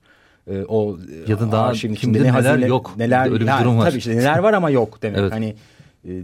Ee, 0.50 0.64
o 0.68 0.98
Ya 1.28 1.40
da 1.40 1.52
daha 1.52 1.66
arşivin 1.66 1.94
kim 1.94 2.11
içinde 2.11 2.18
bilir 2.18 2.24
ne 2.33 2.33
neler 2.33 2.50
hazine- 2.50 2.66
yok. 2.66 2.94
Neler 2.96 3.24
Bir 3.24 3.31
de 3.31 3.35
öyle 3.35 3.44
bir 3.46 3.64
durum 3.64 3.78
var. 3.78 3.88
Tabii 3.90 3.98
işte 3.98 4.16
neler 4.16 4.38
var 4.38 4.52
ama 4.52 4.70
yok 4.70 5.02
demek. 5.02 5.18
Evet. 5.18 5.33
Hani 5.33 5.54
e, 6.09 6.22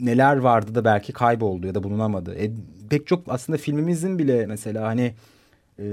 neler 0.00 0.36
vardı 0.36 0.74
da 0.74 0.84
belki 0.84 1.12
kayboldu 1.12 1.66
ya 1.66 1.74
da 1.74 1.82
bulunamadı. 1.82 2.34
E, 2.34 2.50
pek 2.90 3.06
çok 3.06 3.22
aslında 3.28 3.58
filmimizin 3.58 4.18
bile 4.18 4.46
mesela 4.46 4.86
hani 4.86 5.14
e, 5.78 5.84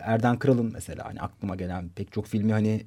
Erden 0.00 0.38
Kral'ın 0.38 0.70
mesela 0.72 1.04
hani 1.04 1.20
aklıma 1.20 1.56
gelen 1.56 1.88
pek 1.88 2.12
çok 2.12 2.26
filmi 2.26 2.52
hani 2.52 2.82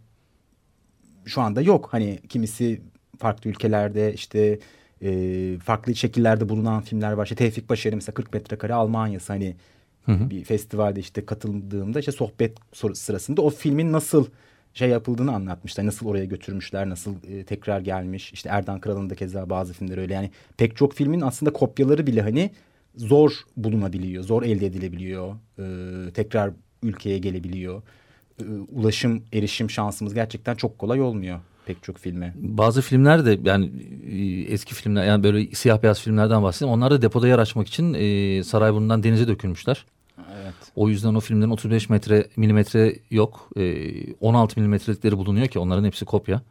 şu 1.26 1.42
anda 1.42 1.62
yok. 1.62 1.88
Hani 1.92 2.20
kimisi 2.30 2.82
farklı 3.20 3.50
ülkelerde 3.50 4.14
işte 4.14 4.60
e, 5.02 5.58
farklı 5.64 5.96
şekillerde 5.96 6.50
bulunan 6.50 6.82
filmler 6.82 7.12
var. 7.12 7.24
İşte 7.24 7.36
Tevfik 7.36 7.70
Başarı 7.70 7.96
mesela 7.96 8.14
40 8.14 8.34
metrekare 8.34 8.74
Almanya'sı 8.74 9.34
hani 9.34 9.56
bir 10.08 10.44
festivalde 10.44 11.00
işte 11.00 11.26
katıldığımda 11.26 12.00
işte 12.00 12.12
sohbet 12.12 12.58
sırasında 12.94 13.42
o 13.42 13.50
filmin 13.50 13.92
nasıl 13.92 14.26
şey 14.74 14.90
yapıldığını 14.90 15.36
anlatmışlar. 15.36 15.86
Nasıl 15.86 16.08
oraya 16.08 16.26
götürmüşler, 16.26 16.90
nasıl 16.90 17.16
e, 17.28 17.44
tekrar 17.44 17.82
gelmiş. 17.82 18.34
İşte 18.34 18.50
Erdan 18.50 18.82
Kralı'nın 18.82 19.10
da 19.10 19.16
keza 19.16 19.50
bazı 19.50 19.74
filmler 19.74 19.98
öyle. 19.98 20.14
Yani 20.14 20.32
pek 20.58 20.76
çok 20.76 20.94
filmin 20.94 21.22
aslında 21.22 21.54
kopyaları 21.54 22.08
bile 22.08 22.22
hani 22.22 22.52
zor 22.96 23.32
bulunabiliyor, 23.58 24.24
zor 24.24 24.44
elde 24.44 24.66
edilebiliyor. 24.66 25.36
E, 25.60 25.66
tekrar 26.14 26.52
ülkeye 26.84 27.18
gelebiliyor. 27.18 27.82
E, 28.42 28.44
ulaşım, 28.72 29.24
erişim 29.34 29.70
şansımız 29.70 30.14
gerçekten 30.14 30.56
çok 30.56 30.80
kolay 30.80 31.02
olmuyor 31.02 31.40
pek 31.68 31.84
çok 31.84 31.98
filme. 31.98 32.34
Bazı 32.36 32.82
filmler 32.82 33.26
de 33.26 33.40
yani 33.44 33.72
e, 34.12 34.54
eski 34.54 34.76
filmler 34.76 35.06
yani 35.06 35.24
böyle 35.24 35.56
siyah 35.56 35.84
beyaz 35.84 36.02
filmlerden 36.02 36.44
bahsedeyim. 36.44 36.74
Onlar 36.74 36.92
da 36.92 37.02
depoda 37.02 37.28
yer 37.28 37.40
açmak 37.40 37.68
için 37.68 37.94
e, 37.94 38.44
Sarayburnu'ndan 38.44 39.04
denize 39.04 39.28
dökülmüşler. 39.28 39.86
Evet. 40.18 40.54
O 40.76 40.90
yüzden 40.90 41.16
o 41.16 41.20
filmlerin 41.20 41.52
35 41.52 41.90
metre 41.90 42.28
milimetre 42.38 42.96
yok. 43.12 43.50
E, 43.58 44.14
16 44.14 44.60
milimetrelikleri 44.60 45.18
bulunuyor 45.18 45.48
ki 45.48 45.60
onların 45.60 45.84
hepsi 45.84 46.06
kopya. 46.06 46.42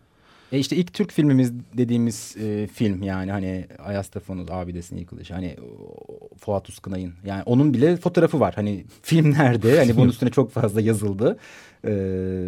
E 0.53 0.59
işte 0.59 0.77
ilk 0.77 0.93
Türk 0.95 1.13
filmimiz 1.13 1.53
dediğimiz 1.77 2.37
e, 2.37 2.67
film 2.67 3.03
yani 3.03 3.31
hani 3.31 3.67
Ayas 3.79 4.09
Tafon'un 4.09 4.49
abidesinin 4.51 5.01
yıkılışı. 5.01 5.35
Hani 5.35 5.57
o, 5.79 6.37
Fuat 6.39 6.69
Uskınay'ın 6.69 7.13
yani 7.25 7.43
onun 7.43 7.75
bile 7.75 7.97
fotoğrafı 7.97 8.41
var. 8.41 8.55
Hani 8.55 8.85
film 9.03 9.31
nerede? 9.33 9.79
Hani 9.79 9.97
bunun 9.97 10.09
üstüne 10.09 10.31
çok 10.31 10.51
fazla 10.51 10.81
yazıldı. 10.81 11.39
Ee, 11.85 11.91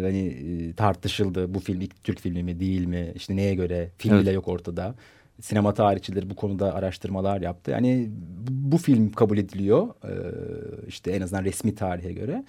hani 0.03 0.27
e, 0.27 0.73
tartışıldı 0.73 1.53
bu 1.53 1.59
film 1.59 1.81
ilk 1.81 2.03
Türk 2.03 2.19
filmi 2.19 2.43
mi 2.43 2.59
değil 2.59 2.85
mi? 2.85 3.11
İşte 3.15 3.35
neye 3.35 3.55
göre? 3.55 3.89
Film 3.97 4.13
Evet. 4.13 4.23
bile 4.23 4.31
yok 4.31 4.47
ortada. 4.47 4.95
Sinema 5.41 5.73
tarihçileri 5.73 6.29
bu 6.29 6.35
konuda 6.35 6.73
araştırmalar 6.73 7.41
yaptı. 7.41 7.71
Yani 7.71 8.09
bu, 8.37 8.71
bu 8.71 8.77
film 8.77 9.11
kabul 9.11 9.37
ediliyor. 9.37 9.87
Ee, 10.03 10.09
işte 10.87 11.11
en 11.11 11.21
azından 11.21 11.43
resmi 11.43 11.75
tarihe 11.75 12.13
göre. 12.13 12.43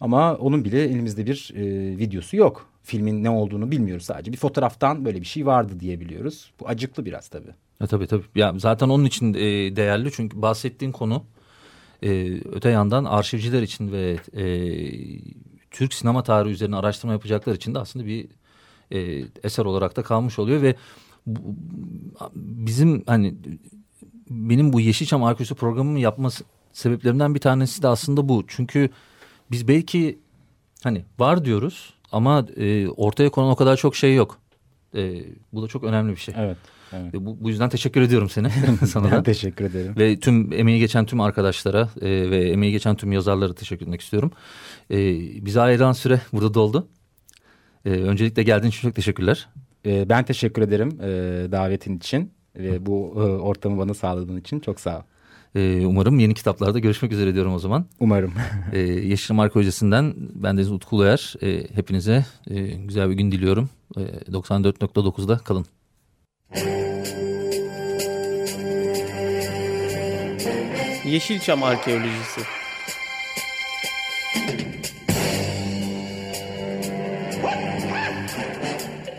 Ama 0.00 0.34
onun 0.36 0.64
bile 0.64 0.84
elimizde 0.84 1.26
bir 1.26 1.52
e, 1.56 1.98
videosu 1.98 2.36
yok. 2.36 2.70
Filmin 2.88 3.24
ne 3.24 3.30
olduğunu 3.30 3.70
bilmiyoruz 3.70 4.04
sadece. 4.04 4.32
Bir 4.32 4.36
fotoğraftan 4.36 5.04
böyle 5.04 5.20
bir 5.20 5.26
şey 5.26 5.46
vardı 5.46 5.80
diyebiliyoruz. 5.80 6.50
Bu 6.60 6.68
acıklı 6.68 7.04
biraz 7.04 7.28
tabii. 7.28 7.50
Ya, 7.80 7.86
tabii 7.86 8.06
tabii. 8.06 8.24
Ya, 8.34 8.54
zaten 8.58 8.88
onun 8.88 9.04
için 9.04 9.34
e, 9.34 9.40
değerli 9.76 10.10
çünkü 10.12 10.42
bahsettiğin 10.42 10.92
konu 10.92 11.24
e, 12.02 12.40
öte 12.52 12.70
yandan 12.70 13.04
arşivciler 13.04 13.62
için 13.62 13.92
ve 13.92 14.16
e, 14.36 14.44
Türk 15.70 15.94
sinema 15.94 16.22
tarihi 16.22 16.52
üzerine 16.52 16.76
araştırma 16.76 17.12
yapacaklar 17.12 17.54
için 17.54 17.74
de 17.74 17.78
aslında 17.78 18.06
bir 18.06 18.26
e, 18.92 19.24
eser 19.42 19.64
olarak 19.64 19.96
da 19.96 20.02
kalmış 20.02 20.38
oluyor 20.38 20.62
ve 20.62 20.74
bu- 21.26 21.40
bizim 22.34 23.02
hani 23.06 23.34
benim 24.30 24.72
bu 24.72 24.80
Yeşilçam 24.80 25.24
Arkeolojisi 25.24 25.54
programımı 25.54 25.98
yapma 26.00 26.30
s- 26.30 26.44
sebeplerinden 26.72 27.34
bir 27.34 27.40
tanesi 27.40 27.82
de 27.82 27.88
aslında 27.88 28.28
bu. 28.28 28.44
Çünkü 28.48 28.90
biz 29.50 29.68
belki 29.68 30.18
hani 30.82 31.04
var 31.18 31.44
diyoruz 31.44 31.94
ama 32.12 32.46
e, 32.56 32.88
ortaya 32.88 33.30
konan 33.30 33.50
o 33.50 33.56
kadar 33.56 33.76
çok 33.76 33.96
şey 33.96 34.14
yok. 34.14 34.38
E, 34.94 35.22
bu 35.52 35.62
da 35.62 35.68
çok 35.68 35.84
önemli 35.84 36.12
bir 36.12 36.20
şey. 36.20 36.34
Evet. 36.38 36.56
evet. 36.92 37.14
Ve 37.14 37.26
bu, 37.26 37.36
bu 37.40 37.48
yüzden 37.48 37.68
teşekkür 37.68 38.00
ediyorum 38.00 38.28
seni 38.28 38.48
sana 38.86 39.10
Ben 39.10 39.22
teşekkür 39.22 39.64
ederim. 39.64 39.94
Ve 39.98 40.20
tüm 40.20 40.52
emeği 40.52 40.78
geçen 40.78 41.06
tüm 41.06 41.20
arkadaşlara 41.20 41.88
e, 42.00 42.30
ve 42.30 42.50
emeği 42.50 42.72
geçen 42.72 42.96
tüm 42.96 43.12
yazarlara 43.12 43.54
teşekkür 43.54 43.86
etmek 43.86 44.00
istiyorum. 44.00 44.32
E, 44.90 44.96
bize 45.46 45.60
ayrılan 45.60 45.92
süre 45.92 46.20
burada 46.32 46.54
doldu. 46.54 46.88
E, 47.84 47.90
öncelikle 47.90 48.42
geldiğin 48.42 48.70
için 48.70 48.82
çok 48.82 48.94
teşekkürler. 48.94 49.48
Ee, 49.86 50.08
ben 50.08 50.24
teşekkür 50.24 50.62
ederim 50.62 50.88
e, 51.02 51.08
davetin 51.52 51.96
için 51.96 52.32
ve 52.56 52.86
bu 52.86 53.12
e, 53.16 53.20
ortamı 53.20 53.78
bana 53.78 53.94
sağladığın 53.94 54.36
için 54.36 54.60
çok 54.60 54.80
sağ 54.80 54.98
ol. 54.98 55.02
E, 55.54 55.86
umarım 55.86 56.18
yeni 56.18 56.34
kitaplarda 56.34 56.78
görüşmek 56.78 57.12
üzere 57.12 57.34
diyorum 57.34 57.54
o 57.54 57.58
zaman. 57.58 57.86
Umarım. 58.00 58.32
E, 58.72 58.78
Yeşil 58.80 59.38
Arka 59.38 59.60
Hocası'ndan 59.60 60.14
ben 60.16 60.56
Deniz 60.56 60.72
Utku 60.72 60.96
Uluer. 60.96 61.34
E, 61.42 61.74
hepinize 61.74 62.26
e, 62.50 62.60
güzel 62.60 63.10
bir 63.10 63.14
gün 63.14 63.32
diliyorum. 63.32 63.70
E, 63.96 64.00
94.9'da 64.00 65.38
kalın. 65.38 65.66
Yeşilçam 71.04 71.62
Arkeolojisi 71.62 72.40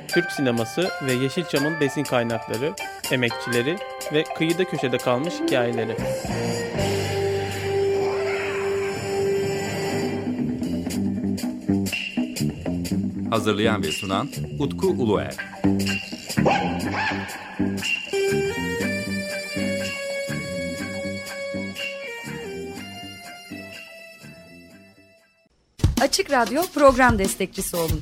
Türk 0.08 0.32
sineması 0.32 0.90
ve 1.06 1.14
Yeşilçam'ın 1.14 1.80
besin 1.80 2.04
kaynakları, 2.04 2.74
emekçileri 3.12 3.78
ve 4.14 4.24
kıyıda 4.24 4.64
köşede 4.64 4.98
kalmış 4.98 5.34
hikayeleri. 5.34 5.96
Hazırlayan 13.30 13.84
ve 13.84 13.92
sunan 13.92 14.30
Utku 14.60 14.88
Uluer. 14.88 15.36
Açık 26.02 26.32
Radyo 26.32 26.62
program 26.74 27.20
destekçisi 27.20 27.76
olun. 27.76 28.02